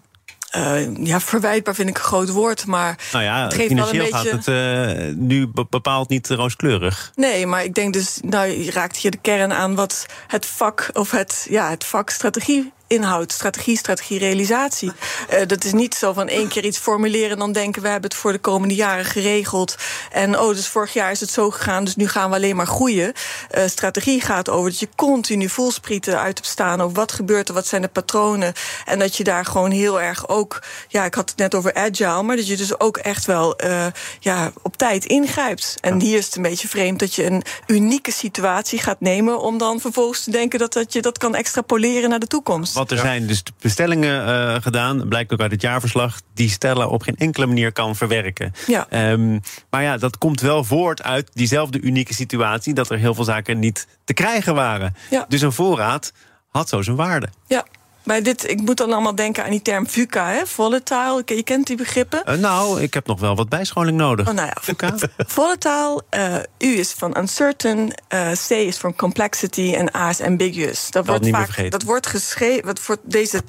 Uh, 0.57 0.95
ja, 0.95 1.19
verwijtbaar 1.19 1.75
vind 1.75 1.89
ik 1.89 1.97
een 1.97 2.03
groot 2.03 2.29
woord, 2.29 2.65
maar 2.65 2.97
nou 3.11 3.23
ja, 3.23 3.43
het 3.43 3.53
geeft 3.53 3.67
financieel 3.67 4.09
wel 4.09 4.21
een 4.21 4.23
beetje... 4.23 4.45
gaat 4.45 4.45
het 4.45 5.07
uh, 5.07 5.15
nu 5.15 5.47
bepaald 5.69 6.09
niet 6.09 6.29
rooskleurig. 6.29 7.11
Nee, 7.15 7.45
maar 7.45 7.63
ik 7.63 7.73
denk 7.73 7.93
dus, 7.93 8.19
nou, 8.21 8.47
je 8.47 8.71
raakt 8.71 8.97
hier 8.97 9.11
de 9.11 9.17
kern 9.17 9.53
aan 9.53 9.75
wat 9.75 10.05
het 10.27 10.45
vak 10.45 10.89
of 10.93 11.11
het, 11.11 11.47
ja, 11.49 11.69
het 11.69 11.85
vak 11.85 12.09
strategie 12.09 12.71
inhoud, 12.93 13.31
strategie, 13.31 13.77
strategie, 13.77 14.19
realisatie. 14.19 14.91
Uh, 15.33 15.39
dat 15.47 15.63
is 15.63 15.71
niet 15.73 15.95
zo 15.95 16.13
van 16.13 16.27
één 16.27 16.47
keer 16.47 16.65
iets 16.65 16.77
formuleren 16.77 17.31
en 17.31 17.39
dan 17.39 17.51
denken 17.51 17.81
we 17.81 17.87
hebben 17.87 18.09
het 18.09 18.19
voor 18.19 18.31
de 18.31 18.39
komende 18.39 18.75
jaren 18.75 19.05
geregeld. 19.05 19.75
En 20.11 20.39
oh, 20.39 20.47
dus 20.47 20.67
vorig 20.67 20.93
jaar 20.93 21.11
is 21.11 21.19
het 21.19 21.29
zo 21.29 21.49
gegaan, 21.49 21.83
dus 21.83 21.95
nu 21.95 22.07
gaan 22.07 22.29
we 22.29 22.35
alleen 22.35 22.55
maar 22.55 22.67
groeien. 22.67 23.13
Uh, 23.51 23.63
strategie 23.67 24.21
gaat 24.21 24.49
over 24.49 24.69
dat 24.69 24.79
je 24.79 24.89
continu 24.95 25.49
voelsprieten 25.49 26.19
uit 26.19 26.37
hebt 26.37 26.49
staan 26.49 26.81
over 26.81 26.95
wat 26.95 27.11
gebeurt 27.11 27.47
er, 27.47 27.53
wat 27.53 27.67
zijn 27.67 27.81
de 27.81 27.87
patronen. 27.87 28.53
En 28.85 28.99
dat 28.99 29.15
je 29.15 29.23
daar 29.23 29.45
gewoon 29.45 29.71
heel 29.71 30.01
erg 30.01 30.27
ook, 30.27 30.61
ja, 30.87 31.05
ik 31.05 31.13
had 31.13 31.29
het 31.29 31.39
net 31.39 31.55
over 31.55 31.73
agile, 31.73 32.23
maar 32.23 32.35
dat 32.35 32.47
je 32.47 32.57
dus 32.57 32.79
ook 32.79 32.97
echt 32.97 33.25
wel 33.25 33.63
uh, 33.65 33.85
ja, 34.19 34.51
op 34.61 34.77
tijd 34.77 35.05
ingrijpt. 35.05 35.77
En 35.81 35.99
hier 35.99 36.17
is 36.17 36.25
het 36.25 36.35
een 36.35 36.41
beetje 36.41 36.67
vreemd 36.67 36.99
dat 36.99 37.13
je 37.13 37.25
een 37.25 37.43
unieke 37.67 38.11
situatie 38.11 38.79
gaat 38.79 38.99
nemen 38.99 39.39
om 39.39 39.57
dan 39.57 39.79
vervolgens 39.79 40.23
te 40.23 40.31
denken 40.31 40.59
dat, 40.59 40.73
dat 40.73 40.93
je 40.93 41.01
dat 41.01 41.17
kan 41.17 41.35
extrapoleren 41.35 42.09
naar 42.09 42.19
de 42.19 42.27
toekomst. 42.27 42.75
Er 42.91 42.97
zijn 42.97 43.27
dus 43.27 43.43
bestellingen 43.61 44.27
uh, 44.27 44.55
gedaan, 44.61 45.07
blijkt 45.07 45.33
ook 45.33 45.41
uit 45.41 45.51
het 45.51 45.61
jaarverslag, 45.61 46.21
die 46.33 46.49
stellen 46.49 46.89
op 46.89 47.01
geen 47.01 47.17
enkele 47.17 47.45
manier 47.45 47.71
kan 47.71 47.95
verwerken. 47.95 48.53
Ja. 48.67 49.11
Um, 49.11 49.41
maar 49.69 49.83
ja, 49.83 49.97
dat 49.97 50.17
komt 50.17 50.41
wel 50.41 50.63
voort 50.63 51.03
uit 51.03 51.29
diezelfde 51.33 51.81
unieke 51.81 52.13
situatie 52.13 52.73
dat 52.73 52.89
er 52.89 52.97
heel 52.97 53.13
veel 53.13 53.23
zaken 53.23 53.59
niet 53.59 53.87
te 54.03 54.13
krijgen 54.13 54.55
waren. 54.55 54.95
Ja. 55.09 55.25
Dus 55.27 55.41
een 55.41 55.51
voorraad 55.51 56.13
had 56.49 56.69
zo 56.69 56.81
zijn 56.81 56.95
waarde. 56.95 57.29
Ja, 57.47 57.65
bij 58.03 58.21
dit, 58.21 58.49
ik 58.49 58.61
moet 58.61 58.77
dan 58.77 58.91
allemaal 58.91 59.15
denken 59.15 59.43
aan 59.43 59.49
die 59.49 59.61
term 59.61 59.89
VUCA, 59.89 60.29
hè? 60.29 60.45
volatile. 60.45 61.21
Je 61.25 61.43
kent 61.43 61.67
die 61.67 61.77
begrippen? 61.77 62.23
Uh, 62.29 62.35
nou, 62.35 62.81
ik 62.81 62.93
heb 62.93 63.07
nog 63.07 63.19
wel 63.19 63.35
wat 63.35 63.49
bijscholing 63.49 63.97
nodig. 63.97 64.27
Oh, 64.27 64.33
nou 64.33 64.47
ja, 64.47 64.57
VUCA. 64.61 64.95
volatile, 65.17 66.03
uh, 66.15 66.35
U 66.57 66.77
is 66.79 66.91
van 66.91 67.17
uncertain, 67.17 67.93
uh, 68.13 68.31
C 68.47 68.49
is 68.49 68.77
van 68.77 68.95
complexity 68.95 69.73
en 69.75 69.95
A 69.95 70.09
is 70.09 70.21
ambiguous. 70.21 70.91
Dat, 70.91 71.07
wordt 71.07 71.29
vaak, 71.29 71.71
dat 71.71 71.83
wordt 71.83 72.07
geschreven, 72.07 72.65
wat 72.65 72.79
voor 72.79 72.97
deze 73.03 73.41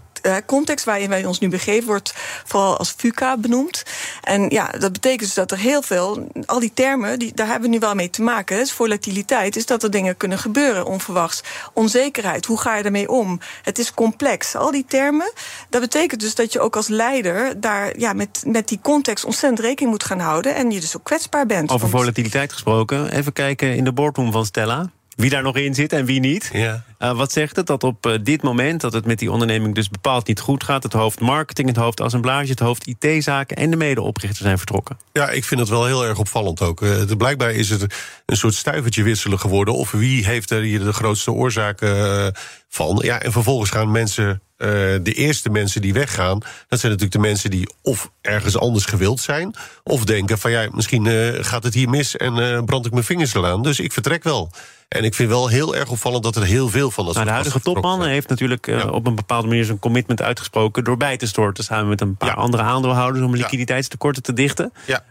context 0.46 0.84
waarin 0.84 1.08
wij 1.08 1.24
ons 1.24 1.38
nu 1.38 1.48
begeven, 1.48 1.86
wordt 1.86 2.14
vooral 2.44 2.76
als 2.76 2.94
VUCA 2.96 3.36
benoemd. 3.36 3.82
En 4.22 4.48
ja, 4.48 4.68
dat 4.78 4.92
betekent 4.92 5.20
dus 5.20 5.34
dat 5.34 5.50
er 5.50 5.58
heel 5.58 5.82
veel, 5.82 6.28
al 6.46 6.60
die 6.60 6.72
termen, 6.74 7.18
die, 7.18 7.34
daar 7.34 7.46
hebben 7.46 7.68
we 7.68 7.74
nu 7.74 7.80
wel 7.80 7.94
mee 7.94 8.10
te 8.10 8.22
maken. 8.22 8.56
Dus 8.56 8.72
volatiliteit 8.72 9.56
is 9.56 9.66
dat 9.66 9.82
er 9.82 9.90
dingen 9.90 10.16
kunnen 10.16 10.38
gebeuren, 10.38 10.86
onverwachts. 10.86 11.42
Onzekerheid, 11.72 12.46
hoe 12.46 12.60
ga 12.60 12.76
je 12.76 12.82
ermee 12.82 13.08
om? 13.08 13.40
Het 13.62 13.78
is 13.78 13.94
complex. 13.94 14.54
Al 14.54 14.70
die 14.70 14.84
termen, 14.88 15.32
dat 15.68 15.80
betekent 15.80 16.20
dus 16.20 16.34
dat 16.34 16.52
je 16.52 16.60
ook 16.60 16.76
als 16.76 16.88
leider 16.88 17.60
daar 17.60 17.98
ja, 17.98 18.12
met, 18.12 18.42
met 18.46 18.68
die 18.68 18.78
context 18.82 19.24
ontzettend 19.24 19.60
rekening 19.60 19.90
moet 19.90 20.04
gaan 20.04 20.20
houden. 20.20 20.54
En 20.54 20.70
je 20.70 20.80
dus 20.80 20.96
ook 20.96 21.04
kwetsbaar 21.04 21.46
bent. 21.46 21.70
Over 21.70 21.88
volatiliteit 21.88 22.52
gesproken, 22.52 23.12
even 23.12 23.32
kijken 23.32 23.76
in 23.76 23.84
de 23.84 23.92
boardroom 23.92 24.32
van 24.32 24.46
Stella 24.46 24.90
wie 25.16 25.30
daar 25.30 25.42
nog 25.42 25.56
in 25.56 25.74
zit 25.74 25.92
en 25.92 26.04
wie 26.04 26.20
niet. 26.20 26.50
Ja. 26.52 26.84
Uh, 26.98 27.16
wat 27.16 27.32
zegt 27.32 27.56
het? 27.56 27.66
Dat 27.66 27.82
op 27.82 28.06
uh, 28.06 28.14
dit 28.22 28.42
moment 28.42 28.80
dat 28.80 28.92
het 28.92 29.06
met 29.06 29.18
die 29.18 29.30
onderneming 29.30 29.74
dus 29.74 29.88
bepaald 29.88 30.26
niet 30.26 30.40
goed 30.40 30.64
gaat. 30.64 30.82
Het 30.82 30.92
hoofd 30.92 31.20
marketing, 31.20 31.68
het 31.68 31.76
hoofd 31.76 32.00
assemblage, 32.00 32.50
het 32.50 32.58
hoofd 32.58 32.86
IT-zaken 32.86 33.56
en 33.56 33.70
de 33.70 33.76
medeoprichter 33.76 34.44
zijn 34.44 34.58
vertrokken. 34.58 34.98
Ja, 35.12 35.30
ik 35.30 35.44
vind 35.44 35.60
het 35.60 35.68
wel 35.68 35.86
heel 35.86 36.04
erg 36.04 36.18
opvallend 36.18 36.60
ook. 36.60 36.80
Uh, 36.80 37.02
blijkbaar 37.18 37.50
is 37.50 37.70
het 37.70 37.94
een 38.26 38.36
soort 38.36 38.54
stuivertje 38.54 39.02
wisselen 39.02 39.38
geworden. 39.38 39.74
Of 39.74 39.90
wie 39.90 40.24
heeft 40.24 40.50
er 40.50 40.60
hier 40.60 40.78
de 40.78 40.92
grootste 40.92 41.32
oorzaken 41.32 42.34
van? 42.68 43.00
Ja, 43.02 43.20
en 43.20 43.32
vervolgens 43.32 43.70
gaan 43.70 43.90
mensen 43.90 44.42
uh, 44.58 44.68
de 45.02 45.12
eerste 45.12 45.50
mensen 45.50 45.80
die 45.80 45.92
weggaan, 45.92 46.38
dat 46.68 46.80
zijn 46.80 46.92
natuurlijk 46.92 47.12
de 47.12 47.28
mensen 47.28 47.50
die 47.50 47.74
of 47.82 48.10
ergens 48.20 48.58
anders 48.58 48.84
gewild 48.84 49.20
zijn, 49.20 49.54
of 49.82 50.04
denken 50.04 50.38
van 50.38 50.50
ja, 50.50 50.68
misschien 50.72 51.04
uh, 51.04 51.44
gaat 51.44 51.62
het 51.62 51.74
hier 51.74 51.88
mis 51.88 52.16
en 52.16 52.36
uh, 52.36 52.62
brand 52.64 52.86
ik 52.86 52.92
mijn 52.92 53.04
vingers 53.04 53.34
eraan. 53.34 53.62
Dus 53.62 53.80
ik 53.80 53.92
vertrek 53.92 54.22
wel. 54.22 54.50
En 54.94 55.04
ik 55.04 55.14
vind 55.14 55.28
wel 55.28 55.48
heel 55.48 55.76
erg 55.76 55.90
opvallend 55.90 56.22
dat 56.22 56.36
er 56.36 56.44
heel 56.44 56.68
veel 56.68 56.90
van 56.90 57.04
dat 57.04 57.14
nou, 57.14 57.26
De 57.26 57.32
huidige 57.32 57.60
topman 57.60 58.00
zijn. 58.00 58.12
heeft 58.12 58.28
natuurlijk 58.28 58.66
ja. 58.66 58.88
op 58.88 59.06
een 59.06 59.14
bepaalde 59.14 59.48
manier 59.48 59.64
zijn 59.64 59.78
commitment 59.78 60.22
uitgesproken 60.22 60.84
door 60.84 60.96
bij 60.96 61.16
te 61.16 61.26
storten 61.26 61.64
samen 61.64 61.88
met 61.88 62.00
een 62.00 62.16
paar 62.16 62.28
ja. 62.28 62.34
andere 62.34 62.62
aandeelhouders 62.62 63.24
om 63.24 63.34
liquiditeitstekorten 63.34 64.22
te 64.22 64.32
dichten. 64.32 64.72
Ja. 64.86 65.02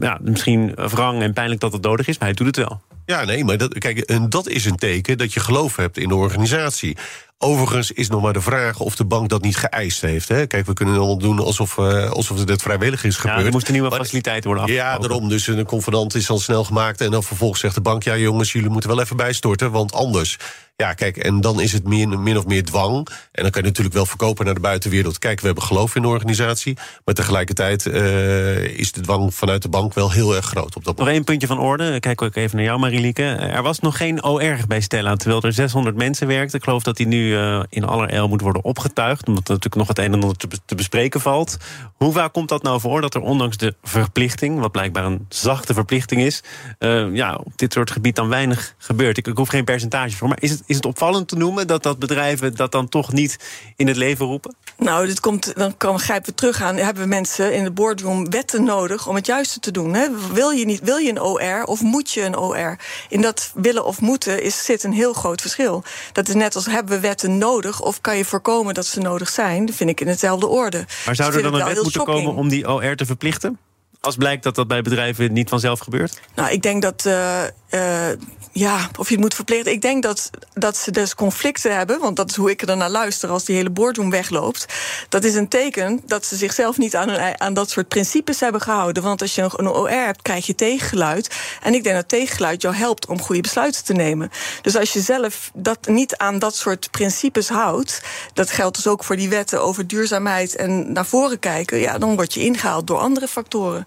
ja, 0.00 0.18
misschien 0.20 0.72
wrang 0.74 1.22
en 1.22 1.32
pijnlijk 1.32 1.60
dat 1.60 1.72
het 1.72 1.82
nodig 1.82 2.08
is, 2.08 2.18
maar 2.18 2.28
hij 2.28 2.36
doet 2.36 2.46
het 2.46 2.56
wel. 2.56 2.80
Ja, 3.06 3.24
nee, 3.24 3.44
maar 3.44 3.56
dat, 3.56 3.78
kijk, 3.78 3.98
en 3.98 4.28
dat 4.28 4.48
is 4.48 4.64
een 4.64 4.76
teken 4.76 5.18
dat 5.18 5.32
je 5.32 5.40
geloof 5.40 5.76
hebt 5.76 5.98
in 5.98 6.08
de 6.08 6.14
organisatie. 6.14 6.96
Overigens 7.42 7.92
is 7.92 8.08
nog 8.08 8.22
maar 8.22 8.32
de 8.32 8.40
vraag 8.40 8.80
of 8.80 8.96
de 8.96 9.04
bank 9.04 9.28
dat 9.28 9.42
niet 9.42 9.56
geëist 9.56 10.00
heeft. 10.00 10.28
Hè. 10.28 10.46
Kijk, 10.46 10.66
we 10.66 10.72
kunnen 10.72 10.94
allemaal 10.94 11.18
doen 11.18 11.38
alsof, 11.38 11.76
uh, 11.76 12.10
alsof 12.10 12.38
het 12.38 12.48
net 12.48 12.62
vrijwillig 12.62 13.04
is 13.04 13.16
gebeurd. 13.16 13.38
Ja, 13.38 13.44
er 13.44 13.52
moesten 13.52 13.72
nieuwe 13.72 13.90
faciliteiten 13.90 14.44
worden 14.44 14.64
afgesproken. 14.64 15.00
Ja, 15.00 15.08
daarom. 15.08 15.28
Dus 15.28 15.46
een 15.46 15.64
convenant 15.64 16.14
is 16.14 16.30
al 16.30 16.38
snel 16.38 16.64
gemaakt. 16.64 17.00
En 17.00 17.10
dan 17.10 17.22
vervolgens 17.22 17.60
zegt 17.60 17.74
de 17.74 17.80
bank... 17.80 18.02
ja 18.02 18.16
jongens, 18.16 18.52
jullie 18.52 18.68
moeten 18.70 18.90
wel 18.90 19.00
even 19.00 19.16
bijstorten, 19.16 19.70
want 19.70 19.92
anders... 19.92 20.38
Ja, 20.80 20.94
kijk, 20.94 21.16
en 21.16 21.40
dan 21.40 21.60
is 21.60 21.72
het 21.72 21.84
min, 21.84 22.22
min 22.22 22.38
of 22.38 22.46
meer 22.46 22.64
dwang. 22.64 23.08
En 23.32 23.42
dan 23.42 23.50
kan 23.50 23.62
je 23.62 23.68
natuurlijk 23.68 23.94
wel 23.94 24.06
verkopen 24.06 24.44
naar 24.44 24.54
de 24.54 24.60
buitenwereld. 24.60 25.18
Kijk, 25.18 25.40
we 25.40 25.46
hebben 25.46 25.64
geloof 25.64 25.94
in 25.94 26.02
de 26.02 26.08
organisatie. 26.08 26.76
Maar 27.04 27.14
tegelijkertijd 27.14 27.86
uh, 27.86 28.64
is 28.78 28.92
de 28.92 29.00
dwang 29.00 29.34
vanuit 29.34 29.62
de 29.62 29.68
bank 29.68 29.94
wel 29.94 30.10
heel 30.10 30.34
erg 30.34 30.44
groot. 30.44 30.76
Op 30.76 30.84
dat 30.84 30.96
nog 30.96 31.08
één 31.08 31.24
puntje 31.24 31.46
van 31.46 31.58
orde. 31.58 32.00
Kijk 32.00 32.22
ook 32.22 32.36
even 32.36 32.56
naar 32.56 32.64
jou, 32.64 32.78
Marielieke. 32.78 33.22
Er 33.22 33.62
was 33.62 33.80
nog 33.80 33.96
geen 33.96 34.24
OR 34.24 34.56
bij 34.68 34.80
Stella, 34.80 35.16
terwijl 35.16 35.42
er 35.42 35.52
600 35.52 35.96
mensen 35.96 36.26
werkten. 36.26 36.58
Ik 36.58 36.64
geloof 36.64 36.82
dat 36.82 36.96
die 36.96 37.06
nu 37.06 37.29
uh, 37.30 37.62
in 37.68 37.84
allerijl 37.84 38.28
moet 38.28 38.40
worden 38.40 38.64
opgetuigd. 38.64 39.28
Omdat 39.28 39.48
natuurlijk 39.48 39.74
nog 39.74 39.88
het 39.88 39.98
een 39.98 40.04
en 40.04 40.12
ander 40.12 40.36
te, 40.66 40.74
bespreken 40.74 41.20
valt. 41.20 41.56
Hoe 41.96 42.12
vaak 42.12 42.32
komt 42.32 42.48
dat 42.48 42.62
nou 42.62 42.80
voor 42.80 43.00
dat 43.00 43.14
er 43.14 43.20
ondanks 43.20 43.56
de 43.56 43.74
verplichting... 43.82 44.60
wat 44.60 44.72
blijkbaar 44.72 45.04
een 45.04 45.26
zachte 45.28 45.74
verplichting 45.74 46.20
is... 46.20 46.42
Uh, 46.78 47.14
ja, 47.14 47.34
op 47.34 47.52
dit 47.56 47.72
soort 47.72 47.90
gebied 47.90 48.16
dan 48.16 48.28
weinig 48.28 48.74
gebeurt? 48.78 49.18
Ik, 49.18 49.26
ik 49.26 49.36
hoef 49.36 49.48
geen 49.48 49.64
percentage 49.64 50.16
voor, 50.16 50.28
maar 50.28 50.38
is 50.40 50.50
het 50.50 50.62
is 50.66 50.76
het 50.76 50.86
opvallend 50.86 51.28
te 51.28 51.36
noemen 51.36 51.66
dat 51.66 51.82
dat 51.82 51.98
bedrijven 51.98 52.56
dat 52.56 52.72
dan 52.72 52.88
toch 52.88 53.12
niet 53.12 53.38
in 53.76 53.86
het 53.86 53.96
leven 53.96 54.26
roepen? 54.26 54.54
Nou, 54.76 55.06
dit 55.06 55.20
komt, 55.20 55.52
dan 55.56 55.76
kan, 55.76 55.98
grijpen 55.98 56.30
we 56.30 56.34
terug 56.34 56.62
aan. 56.62 56.76
Hebben 56.76 57.02
we 57.02 57.08
mensen 57.08 57.54
in 57.54 57.64
de 57.64 57.70
boardroom 57.70 58.30
wetten 58.30 58.64
nodig 58.64 59.06
om 59.06 59.14
het 59.14 59.26
juiste 59.26 59.60
te 59.60 59.70
doen? 59.70 59.94
Hè? 59.94 60.06
Wil, 60.32 60.50
je 60.50 60.64
niet, 60.64 60.80
wil 60.80 60.96
je 60.96 61.10
een 61.10 61.20
OR 61.20 61.62
of 61.64 61.80
moet 61.80 62.10
je 62.10 62.22
een 62.22 62.36
OR? 62.36 62.76
In 63.08 63.20
dat 63.20 63.52
willen 63.54 63.84
of 63.84 64.00
moeten 64.00 64.42
is, 64.42 64.64
zit 64.64 64.84
een 64.84 64.92
heel 64.92 65.12
groot 65.12 65.40
verschil. 65.40 65.82
Dat 66.12 66.28
is 66.28 66.34
net 66.34 66.54
als 66.54 66.66
hebben 66.66 66.94
we 66.94 67.00
nodig 67.28 67.80
of 67.80 68.00
kan 68.00 68.16
je 68.16 68.24
voorkomen 68.24 68.74
dat 68.74 68.86
ze 68.86 69.00
nodig 69.00 69.28
zijn? 69.28 69.66
Dat 69.66 69.74
vind 69.74 69.90
ik 69.90 70.00
in 70.00 70.08
hetzelfde 70.08 70.46
orde. 70.46 70.84
Maar 71.06 71.14
zou 71.14 71.34
er 71.34 71.42
dan 71.42 71.54
een 71.54 71.64
wet 71.64 71.74
moeten 71.74 71.92
shocking. 71.92 72.24
komen 72.24 72.34
om 72.34 72.48
die 72.48 72.68
OR 72.68 72.96
te 72.96 73.06
verplichten? 73.06 73.58
Als 74.00 74.16
blijkt 74.16 74.42
dat 74.42 74.54
dat 74.54 74.68
bij 74.68 74.82
bedrijven 74.82 75.32
niet 75.32 75.48
vanzelf 75.48 75.80
gebeurt? 75.80 76.20
Nou, 76.34 76.50
ik 76.50 76.62
denk 76.62 76.82
dat. 76.82 77.04
Uh, 77.06 77.42
uh, 77.70 78.08
ja, 78.52 78.90
of 78.98 79.08
je 79.08 79.14
het 79.14 79.22
moet 79.22 79.34
verplichten. 79.34 79.72
Ik 79.72 79.80
denk 79.80 80.02
dat, 80.02 80.30
dat 80.52 80.76
ze 80.76 80.90
dus 80.90 81.14
conflicten 81.14 81.76
hebben. 81.76 82.00
Want 82.00 82.16
dat 82.16 82.30
is 82.30 82.36
hoe 82.36 82.50
ik 82.50 82.62
er 82.62 82.76
naar 82.76 82.90
luister 82.90 83.28
als 83.28 83.44
die 83.44 83.56
hele 83.56 83.70
boardroom 83.70 84.10
wegloopt. 84.10 84.66
Dat 85.08 85.24
is 85.24 85.34
een 85.34 85.48
teken 85.48 86.00
dat 86.06 86.24
ze 86.24 86.36
zichzelf 86.36 86.78
niet 86.78 86.96
aan, 86.96 87.40
aan 87.40 87.54
dat 87.54 87.70
soort 87.70 87.88
principes 87.88 88.40
hebben 88.40 88.60
gehouden. 88.60 89.02
Want 89.02 89.22
als 89.22 89.34
je 89.34 89.42
een, 89.42 89.50
een 89.56 89.68
OR 89.68 89.88
hebt, 89.88 90.22
krijg 90.22 90.46
je 90.46 90.54
tegengeluid. 90.54 91.36
En 91.62 91.74
ik 91.74 91.82
denk 91.82 91.96
dat 91.96 92.08
tegengeluid 92.08 92.62
jou 92.62 92.74
helpt 92.74 93.06
om 93.06 93.20
goede 93.20 93.40
besluiten 93.40 93.84
te 93.84 93.92
nemen. 93.92 94.30
Dus 94.62 94.76
als 94.76 94.92
je 94.92 95.00
zelf 95.00 95.50
dat 95.54 95.86
niet 95.86 96.16
aan 96.16 96.38
dat 96.38 96.56
soort 96.56 96.90
principes 96.90 97.48
houdt. 97.48 98.02
Dat 98.32 98.50
geldt 98.50 98.76
dus 98.76 98.86
ook 98.86 99.04
voor 99.04 99.16
die 99.16 99.28
wetten 99.28 99.62
over 99.62 99.86
duurzaamheid 99.86 100.56
en 100.56 100.92
naar 100.92 101.06
voren 101.06 101.38
kijken. 101.38 101.78
Ja, 101.78 101.98
dan 101.98 102.16
word 102.16 102.34
je 102.34 102.40
ingehaald 102.40 102.86
door 102.86 102.98
andere 102.98 103.28
factoren. 103.28 103.86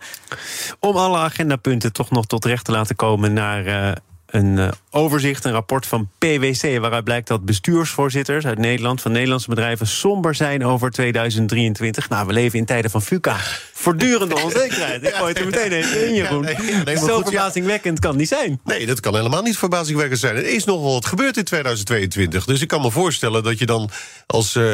Om 0.80 0.96
alle 0.98 1.18
agendapunten 1.18 1.94
toch 1.94 2.12
nog 2.12 2.26
tot 2.26 2.46
recht 2.46 2.66
te 2.66 2.72
laten 2.72 2.96
komen 2.96 3.34
naar 3.34 3.66
uh, 3.66 3.92
een 4.34 4.58
uh, 4.58 4.68
overzicht, 4.90 5.46
een 5.46 5.52
rapport 5.52 5.86
van 5.86 6.10
PwC... 6.18 6.80
waaruit 6.80 7.04
blijkt 7.04 7.28
dat 7.28 7.46
bestuursvoorzitters 7.46 8.46
uit 8.46 8.58
Nederland... 8.58 9.02
van 9.02 9.12
Nederlandse 9.12 9.50
bedrijven 9.50 9.88
somber 9.88 10.36
zijn 10.36 10.66
over 10.66 10.92
2023. 10.92 12.10
Nou, 12.10 12.28
we 12.28 12.34
leven 12.34 12.60
in 12.60 12.66
tijden 12.66 12.92
van 12.92 13.02
FUCA. 13.02 13.38
Voortdurende 13.74 14.42
onzekerheid. 14.44 15.04
Ik 15.04 15.14
gooi 15.14 15.30
het 15.30 15.40
er 15.40 15.46
meteen 15.46 15.72
even 15.72 16.08
in, 16.08 16.14
Jeroen. 16.14 16.44
Ja, 16.44 16.62
nee, 16.62 16.84
nee, 16.84 16.98
Zo 16.98 17.22
verbazingwekkend 17.22 18.00
kan 18.00 18.16
niet 18.16 18.28
zijn. 18.28 18.60
Nee, 18.64 18.86
dat 18.86 19.00
kan 19.00 19.16
helemaal 19.16 19.42
niet 19.42 19.58
verbazingwekkend 19.58 20.20
zijn. 20.20 20.36
Er 20.36 20.54
is 20.54 20.64
nogal 20.64 20.94
wat 20.94 21.06
gebeurd 21.06 21.38
in 21.38 21.44
2022. 21.44 22.46
Dus 22.46 22.62
ik 22.62 22.68
kan 22.68 22.82
me 22.82 22.92
voorstellen 22.92 23.44
dat 23.44 23.60
je 23.60 23.66
dan 23.66 23.90
als 24.28 24.56
uh, 24.56 24.74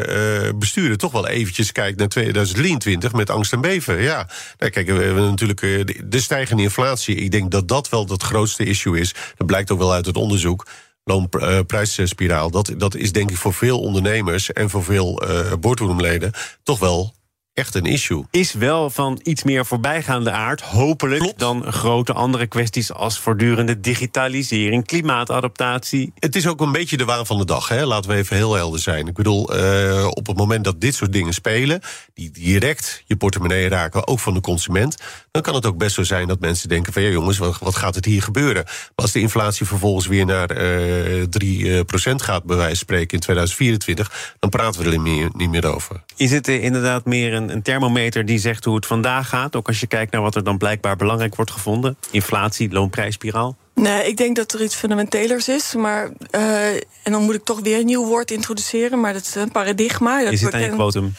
bestuurder... 0.56 0.98
toch 0.98 1.12
wel 1.12 1.28
eventjes 1.28 1.72
kijkt 1.72 2.00
naar 2.00 2.08
2023 2.08 3.14
met 3.14 3.30
angst 3.30 3.54
en 3.54 3.62
beven. 3.62 4.02
Ja, 4.02 4.30
nou, 4.58 4.72
kijk, 4.72 4.88
we 4.88 5.04
hebben 5.04 5.30
natuurlijk 5.30 5.62
de 6.12 6.20
stijgende 6.20 6.64
inflatie. 6.64 7.16
Ik 7.16 7.32
denk 7.32 7.52
dat 7.52 7.68
dat 7.68 7.90
wel 7.90 8.08
het 8.08 8.24
grootste 8.24 8.64
issue 8.64 9.00
is. 9.00 9.14
Blijkt 9.50 9.72
ook 9.72 9.80
wel 9.80 9.94
uit 9.94 10.06
het 10.06 10.18
onderzoek 10.18 10.66
loonprijsspiraal. 11.04 12.50
Dat, 12.52 12.74
dat 12.78 12.96
is 12.96 13.12
denk 13.12 13.30
ik 13.30 13.38
voor 13.38 13.54
veel 13.54 13.80
ondernemers 13.80 14.54
en 14.54 14.70
voor 14.70 14.84
veel 14.84 15.24
uh, 15.24 15.54
boardroomleden 15.60 16.32
toch 16.64 16.80
wel 16.80 17.14
echt 17.54 17.76
een 17.76 17.86
issue. 17.86 18.24
Is 18.32 18.54
wel 18.54 18.90
van 18.90 19.20
iets 19.24 19.44
meer 19.44 19.66
voorbijgaande 19.66 20.32
aard, 20.32 20.62
hopelijk, 20.62 21.22
Klopt. 21.22 21.40
dan 21.40 21.72
grote 21.72 22.14
andere 22.14 22.48
kwesties 22.48 22.94
als 22.94 23.20
voortdurende 23.20 23.80
digitalisering, 23.80 24.86
klimaatadaptatie. 24.86 26.12
Het 26.16 26.36
is 26.36 26.48
ook 26.48 26.62
een 26.62 26.72
beetje 26.72 26.98
de 26.98 27.06
waan 27.06 27.26
van 27.26 27.38
de 27.38 27.46
dag, 27.46 27.68
hè? 27.68 27.86
laten 27.86 28.10
we 28.10 28.16
even 28.16 28.36
heel 28.36 28.54
helder 28.54 28.80
zijn. 28.80 29.08
Ik 29.08 29.14
bedoel, 29.14 29.56
uh, 29.56 30.08
op 30.10 30.28
het 30.28 30.38
moment 30.38 30.64
dat 30.64 30.82
dit 30.82 30.96
soort 30.96 31.14
dingen 31.14 31.34
spelen, 31.34 31.82
die 32.14 32.32
direct 32.32 33.04
je 33.06 33.16
portemonnee 33.16 33.68
raken, 33.68 34.08
ook 34.08 34.20
van 34.20 34.34
de 34.34 34.42
consument, 34.42 34.96
dan 35.32 35.42
kan 35.42 35.56
het 35.56 35.66
ook 35.66 35.78
best 35.78 35.96
zo 35.96 36.04
zijn 36.04 36.28
dat 36.28 36.40
mensen 36.40 36.70
denken: 36.70 36.94
van 36.94 37.02
ja, 37.02 37.10
jongens, 37.10 37.38
wat, 37.38 37.76
gaat 37.76 37.96
het 37.96 38.06
hier 38.06 38.22
gebeuren? 38.22 38.64
Maar 38.66 38.92
als 38.96 39.12
de 39.12 39.20
inflatie 39.20 39.66
vervolgens 39.66 40.08
weer 40.08 40.26
naar 40.26 40.58
uh, 40.58 41.24
3% 41.24 41.86
gaat, 42.16 42.44
bij 42.44 42.56
wijze 42.56 42.76
van 42.76 42.76
spreken, 42.76 43.14
in 43.14 43.20
2024, 43.20 44.36
dan 44.40 44.50
praten 44.50 44.84
we 44.84 44.92
er 44.92 45.00
niet 45.00 45.50
meer, 45.50 45.68
over. 45.74 46.04
Is 46.16 46.32
het 46.32 46.48
inderdaad 46.48 47.06
meer 47.06 47.34
een, 47.34 47.50
een 47.50 47.62
thermometer 47.62 48.26
die 48.26 48.38
zegt 48.38 48.66
hoe 48.66 48.76
het 48.76 48.86
vandaag 48.86 49.30
gaat? 49.30 49.56
Ook 49.56 49.68
als 49.68 49.80
je 49.80 49.88
kijkt 49.88 50.12
naar 50.12 50.22
wat 50.22 50.36
er 50.36 50.44
dan 50.44 50.58
blijkbaar 50.58 50.96
belangrijk 50.96 51.36
wordt 51.36 51.52
gevonden: 51.52 51.98
inflatie, 52.12 52.72
loonprijsspiraal? 52.72 53.58
Nee, 53.80 54.08
ik 54.08 54.18
denk 54.18 54.36
dat 54.36 54.54
er 54.54 54.64
iets 54.64 54.76
fundamentelers 54.76 55.48
is. 55.48 55.74
Maar, 55.74 56.10
uh, 56.36 56.74
en 56.74 57.12
dan 57.12 57.24
moet 57.24 57.36
ik 57.36 57.44
toch 57.44 57.60
weer 57.60 57.80
een 57.80 57.86
nieuw 57.86 58.06
woord 58.06 58.32
introduceren. 58.32 59.00
Maar 59.00 59.14
dat 59.14 59.22
is 59.22 59.36
een 59.36 59.52
paradigma. 59.52 60.20
Je 60.20 60.38
zit 60.38 60.54
aan 60.54 60.62
je 60.62 60.70
quotum. 60.70 61.04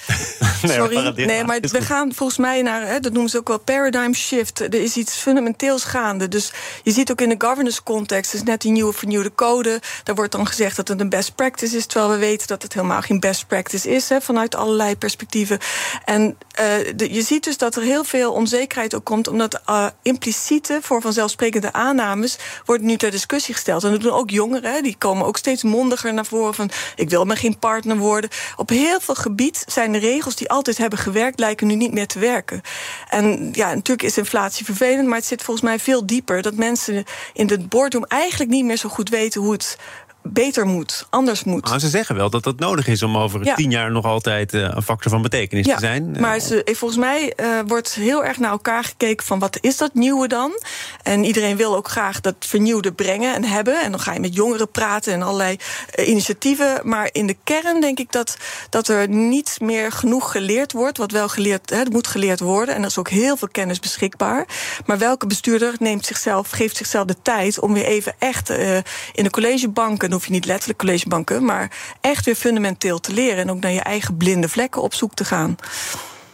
nee, 0.62 0.76
Sorry, 0.76 1.24
nee, 1.24 1.44
maar 1.44 1.60
we 1.60 1.82
gaan 1.82 2.14
volgens 2.14 2.38
mij 2.38 2.62
naar, 2.62 2.86
hè, 2.86 3.00
dat 3.00 3.12
noemen 3.12 3.30
ze 3.30 3.38
ook 3.38 3.48
wel 3.48 3.58
paradigm 3.58 4.12
shift. 4.12 4.60
Er 4.60 4.74
is 4.74 4.96
iets 4.96 5.14
fundamenteels 5.14 5.84
gaande. 5.84 6.28
Dus 6.28 6.52
je 6.82 6.90
ziet 6.90 7.10
ook 7.10 7.20
in 7.20 7.28
de 7.28 7.34
governance 7.38 7.82
context, 7.82 8.34
is 8.34 8.42
net 8.42 8.60
die 8.60 8.72
nieuwe 8.72 8.92
vernieuwde 8.92 9.34
code. 9.34 9.80
Daar 10.02 10.14
wordt 10.14 10.32
dan 10.32 10.46
gezegd 10.46 10.76
dat 10.76 10.88
het 10.88 11.00
een 11.00 11.08
best 11.08 11.34
practice 11.34 11.76
is. 11.76 11.86
Terwijl 11.86 12.12
we 12.12 12.18
weten 12.18 12.46
dat 12.46 12.62
het 12.62 12.74
helemaal 12.74 13.00
geen 13.00 13.20
best 13.20 13.46
practice 13.46 13.90
is, 13.90 14.08
hè, 14.08 14.20
vanuit 14.20 14.54
allerlei 14.54 14.96
perspectieven. 14.96 15.58
En 16.04 16.22
uh, 16.60 16.66
de, 16.96 17.14
je 17.14 17.22
ziet 17.22 17.44
dus 17.44 17.56
dat 17.56 17.76
er 17.76 17.82
heel 17.82 18.04
veel 18.04 18.32
onzekerheid 18.32 18.94
ook 18.94 19.04
komt, 19.04 19.28
omdat 19.28 19.60
uh, 19.68 19.86
impliciete, 20.02 20.78
voor 20.82 21.00
vanzelfsprekende 21.00 21.72
aannames 21.72 22.38
wordt 22.64 22.82
nu 22.82 22.96
ter 22.96 23.10
discussie 23.10 23.54
gesteld. 23.54 23.84
En 23.84 23.90
dat 23.90 24.00
doen 24.00 24.12
ook 24.12 24.30
jongeren, 24.30 24.82
die 24.82 24.96
komen 24.98 25.26
ook 25.26 25.36
steeds 25.36 25.62
mondiger 25.62 26.14
naar 26.14 26.26
voren 26.26 26.54
van 26.54 26.70
ik 26.96 27.10
wil 27.10 27.24
maar 27.24 27.36
geen 27.36 27.58
partner 27.58 27.96
worden. 27.96 28.30
Op 28.56 28.68
heel 28.68 29.00
veel 29.00 29.14
gebied 29.14 29.64
zijn 29.66 29.92
de 29.92 29.98
regels 29.98 30.36
die 30.36 30.50
altijd 30.50 30.78
hebben 30.78 30.98
gewerkt, 30.98 31.38
lijken 31.38 31.66
nu 31.66 31.74
niet 31.74 31.92
meer 31.92 32.06
te 32.06 32.18
werken. 32.18 32.60
En 33.08 33.48
ja, 33.52 33.74
natuurlijk 33.74 34.02
is 34.02 34.18
inflatie 34.18 34.64
vervelend, 34.64 35.08
maar 35.08 35.18
het 35.18 35.26
zit 35.26 35.42
volgens 35.42 35.66
mij 35.66 35.78
veel 35.78 36.06
dieper. 36.06 36.42
Dat 36.42 36.54
mensen 36.54 37.04
in 37.32 37.46
de 37.46 37.58
boardroom 37.58 38.04
eigenlijk 38.04 38.50
niet 38.50 38.64
meer 38.64 38.76
zo 38.76 38.88
goed 38.88 39.08
weten 39.08 39.40
hoe 39.40 39.52
het 39.52 39.78
beter 40.22 40.66
moet, 40.66 41.06
anders 41.10 41.44
moet. 41.44 41.68
Maar 41.68 41.80
ze 41.80 41.88
zeggen 41.88 42.16
wel 42.16 42.30
dat 42.30 42.44
dat 42.44 42.58
nodig 42.58 42.86
is 42.86 43.02
om 43.02 43.16
over 43.16 43.54
tien 43.54 43.70
jaar 43.70 43.90
nog 43.90 44.04
altijd 44.04 44.54
uh, 44.54 44.60
een 44.62 44.82
factor 44.82 45.10
van 45.10 45.22
betekenis 45.22 45.66
ja, 45.66 45.74
te 45.74 45.80
zijn. 45.80 46.16
Maar 46.20 46.40
ze, 46.40 46.64
eh, 46.64 46.74
volgens 46.74 47.00
mij 47.00 47.32
uh, 47.36 47.46
wordt 47.66 47.94
heel 47.94 48.24
erg 48.24 48.38
naar 48.38 48.50
elkaar 48.50 48.84
gekeken 48.84 49.26
van 49.26 49.38
wat 49.38 49.58
is 49.60 49.76
dat 49.76 49.94
nieuwe 49.94 50.28
dan? 50.28 50.52
En 51.02 51.24
iedereen 51.24 51.56
wil 51.56 51.76
ook 51.76 51.88
graag 51.88 52.20
dat 52.20 52.34
vernieuwde 52.38 52.92
brengen 52.92 53.34
en 53.34 53.44
hebben. 53.44 53.82
En 53.82 53.90
dan 53.90 54.00
ga 54.00 54.12
je 54.12 54.20
met 54.20 54.34
jongeren 54.34 54.70
praten 54.70 55.12
en 55.12 55.22
allerlei 55.22 55.56
uh, 55.98 56.08
initiatieven. 56.08 56.80
Maar 56.82 57.08
in 57.12 57.26
de 57.26 57.36
kern 57.44 57.80
denk 57.80 57.98
ik 57.98 58.12
dat, 58.12 58.36
dat 58.70 58.88
er 58.88 59.08
niet 59.08 59.56
meer 59.60 59.92
genoeg 59.92 60.30
geleerd 60.30 60.72
wordt. 60.72 60.98
Wat 60.98 61.10
wel 61.10 61.28
geleerd, 61.28 61.70
hè, 61.70 61.82
moet 61.90 62.06
geleerd 62.06 62.40
worden. 62.40 62.74
En 62.74 62.80
er 62.80 62.88
is 62.88 62.98
ook 62.98 63.08
heel 63.08 63.36
veel 63.36 63.48
kennis 63.48 63.80
beschikbaar. 63.80 64.46
Maar 64.86 64.98
welke 64.98 65.26
bestuurder 65.26 65.74
neemt 65.78 66.06
zichzelf, 66.06 66.50
geeft 66.50 66.76
zichzelf 66.76 67.06
de 67.06 67.16
tijd 67.22 67.60
om 67.60 67.72
weer 67.72 67.84
even 67.84 68.14
echt 68.18 68.48
in 69.12 69.24
de 69.24 69.30
collegebanken 69.30 70.09
dan 70.10 70.18
hoef 70.18 70.28
je 70.28 70.34
niet 70.34 70.44
letterlijk 70.44 70.78
collegebanken, 70.78 71.44
maar 71.44 71.70
echt 72.00 72.24
weer 72.24 72.34
fundamenteel 72.34 73.00
te 73.00 73.12
leren 73.12 73.38
en 73.38 73.50
ook 73.50 73.60
naar 73.60 73.72
je 73.72 73.80
eigen 73.80 74.16
blinde 74.16 74.48
vlekken 74.48 74.82
op 74.82 74.94
zoek 74.94 75.14
te 75.14 75.24
gaan. 75.24 75.56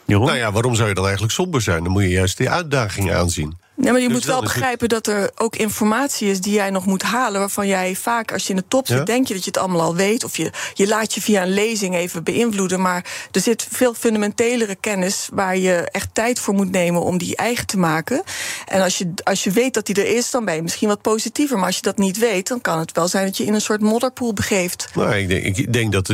Nou 0.07 0.37
ja, 0.37 0.53
waarom 0.53 0.75
zou 0.75 0.89
je 0.89 0.95
dan 0.95 1.05
eigenlijk 1.05 1.35
somber 1.35 1.61
zijn? 1.63 1.83
Dan 1.83 1.93
moet 1.93 2.03
je 2.03 2.09
juist 2.09 2.37
die 2.37 2.51
uitdaging 2.51 3.13
aanzien. 3.13 3.59
Nee, 3.77 3.93
maar 3.93 4.01
je 4.01 4.09
dus 4.09 4.17
moet 4.17 4.27
wel 4.27 4.41
begrijpen 4.41 4.89
dat 4.89 5.07
er 5.07 5.31
ook 5.35 5.57
informatie 5.57 6.31
is 6.31 6.41
die 6.41 6.53
jij 6.53 6.71
nog 6.71 6.87
moet 6.87 7.03
halen. 7.03 7.41
Waarvan 7.41 7.67
jij 7.67 7.95
vaak, 7.95 8.33
als 8.33 8.43
je 8.43 8.51
in 8.51 8.57
de 8.57 8.65
top 8.69 8.87
zit, 8.87 9.07
denk 9.07 9.27
je 9.27 9.35
dat 9.35 9.45
je 9.45 9.51
het 9.51 9.59
allemaal 9.59 9.81
al 9.81 9.95
weet. 9.95 10.25
Of 10.25 10.37
je, 10.37 10.51
je 10.75 10.87
laat 10.87 11.15
je 11.15 11.21
via 11.21 11.43
een 11.43 11.53
lezing 11.53 11.95
even 11.95 12.25
beïnvloeden. 12.25 12.81
Maar 12.81 13.29
er 13.31 13.41
zit 13.41 13.67
veel 13.71 13.95
fundamentelere 13.95 14.75
kennis 14.75 15.29
waar 15.33 15.57
je 15.57 15.89
echt 15.91 16.09
tijd 16.13 16.41
voor 16.41 16.55
moet 16.55 16.71
nemen 16.71 17.03
om 17.03 17.19
die 17.19 17.37
eigen 17.37 17.67
te 17.67 17.79
maken. 17.79 18.23
En 18.67 18.83
als 18.83 18.99
je, 18.99 19.13
als 19.23 19.45
je 19.45 19.51
weet 19.51 19.75
dat 19.75 19.87
die 19.87 19.95
er 19.95 20.17
is, 20.17 20.31
dan 20.31 20.45
ben 20.45 20.55
je 20.55 20.63
misschien 20.63 20.89
wat 20.89 21.03
positiever. 21.03 21.57
Maar 21.57 21.67
als 21.67 21.77
je 21.77 21.83
dat 21.83 21.99
niet 21.99 22.19
weet, 22.19 22.49
dan 22.49 22.61
kan 22.61 22.79
het 22.79 22.93
wel 22.93 23.09
zijn 23.09 23.25
dat 23.25 23.37
je 23.37 23.45
in 23.45 23.55
een 23.55 23.61
soort 23.61 23.81
modderpoel 23.81 24.33
begeeft. 24.33 24.89
Nou, 24.95 25.15
ik 25.15 25.29
denk, 25.29 25.57
ik 25.57 25.73
denk 25.73 25.93
dat 25.93 26.09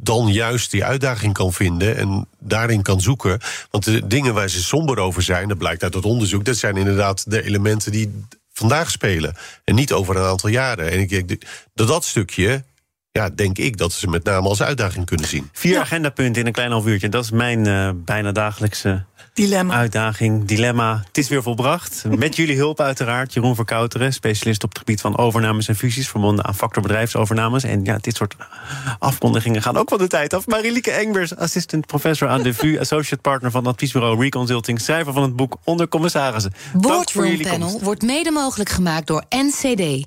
dan 0.00 0.32
juist 0.32 0.70
die 0.70 0.84
uitdaging 0.84 1.32
kan 1.32 1.52
vinden 1.52 1.96
en 1.96 2.26
daarin 2.38 2.82
kan 2.82 3.00
zoeken. 3.00 3.40
Want 3.70 3.84
de 3.84 4.06
dingen 4.06 4.34
waar 4.34 4.48
ze 4.48 4.62
somber 4.62 4.98
over 4.98 5.22
zijn, 5.22 5.48
dat 5.48 5.58
blijkt 5.58 5.82
uit 5.82 5.94
het 5.94 6.04
onderzoek, 6.04 6.44
dat 6.44 6.56
zijn 6.56 6.76
inderdaad 6.76 7.30
de 7.30 7.42
elementen 7.42 7.92
die 7.92 8.24
vandaag 8.52 8.90
spelen. 8.90 9.36
En 9.64 9.74
niet 9.74 9.92
over 9.92 10.16
een 10.16 10.24
aantal 10.24 10.50
jaren. 10.50 10.90
En 10.90 10.98
ik 10.98 11.08
denk 11.08 11.28
dat 11.74 11.88
dat 11.88 12.04
stukje. 12.04 12.64
Ja, 13.18 13.30
denk 13.34 13.58
ik 13.58 13.76
dat 13.76 13.92
ze 13.92 14.08
met 14.08 14.24
name 14.24 14.48
als 14.48 14.62
uitdaging 14.62 15.06
kunnen 15.06 15.28
zien. 15.28 15.48
Vier 15.52 15.78
agendapunten 15.78 16.40
in 16.40 16.46
een 16.46 16.52
klein 16.52 16.70
half 16.70 16.86
uurtje. 16.86 17.08
Dat 17.08 17.24
is 17.24 17.30
mijn 17.30 17.66
uh, 17.66 17.90
bijna 17.94 18.32
dagelijkse 18.32 19.04
Dilemma. 19.34 19.74
Uitdaging, 19.74 20.44
dilemma. 20.44 21.02
Het 21.06 21.18
is 21.18 21.28
weer 21.28 21.42
volbracht. 21.42 22.04
Met 22.16 22.36
jullie 22.36 22.56
hulp 22.56 22.80
uiteraard. 22.80 23.32
Jeroen 23.32 23.54
Verkouteren, 23.54 24.12
specialist 24.12 24.64
op 24.64 24.68
het 24.68 24.78
gebied 24.78 25.00
van 25.00 25.18
overnames 25.18 25.68
en 25.68 25.76
fusies... 25.76 26.08
verbonden 26.08 26.44
aan 26.44 26.54
factorbedrijfsovernames. 26.54 27.64
En 27.64 27.84
ja, 27.84 27.98
dit 28.00 28.16
soort 28.16 28.36
afkondigingen 28.98 29.62
gaan 29.62 29.76
ook 29.76 29.88
van 29.88 29.98
de 29.98 30.06
tijd 30.06 30.34
af. 30.34 30.46
Marilieke 30.46 30.90
Engbers, 30.90 31.36
assistant 31.36 31.86
professor 31.86 32.28
aan 32.28 32.42
de 32.42 32.54
VU... 32.54 32.78
associate 32.78 33.22
partner 33.22 33.50
van 33.50 33.64
het 33.64 33.72
adviesbureau 33.72 34.20
Reconsulting... 34.20 34.80
schrijver 34.80 35.12
van 35.12 35.22
het 35.22 35.36
boek 35.36 35.56
Onder 35.64 35.88
Commissarissen. 35.88 36.52
Boardroom 36.72 37.42
Panel 37.42 37.80
wordt 37.82 38.02
mede 38.02 38.30
mogelijk 38.30 38.70
gemaakt 38.70 39.06
door 39.06 39.24
NCD... 39.28 40.06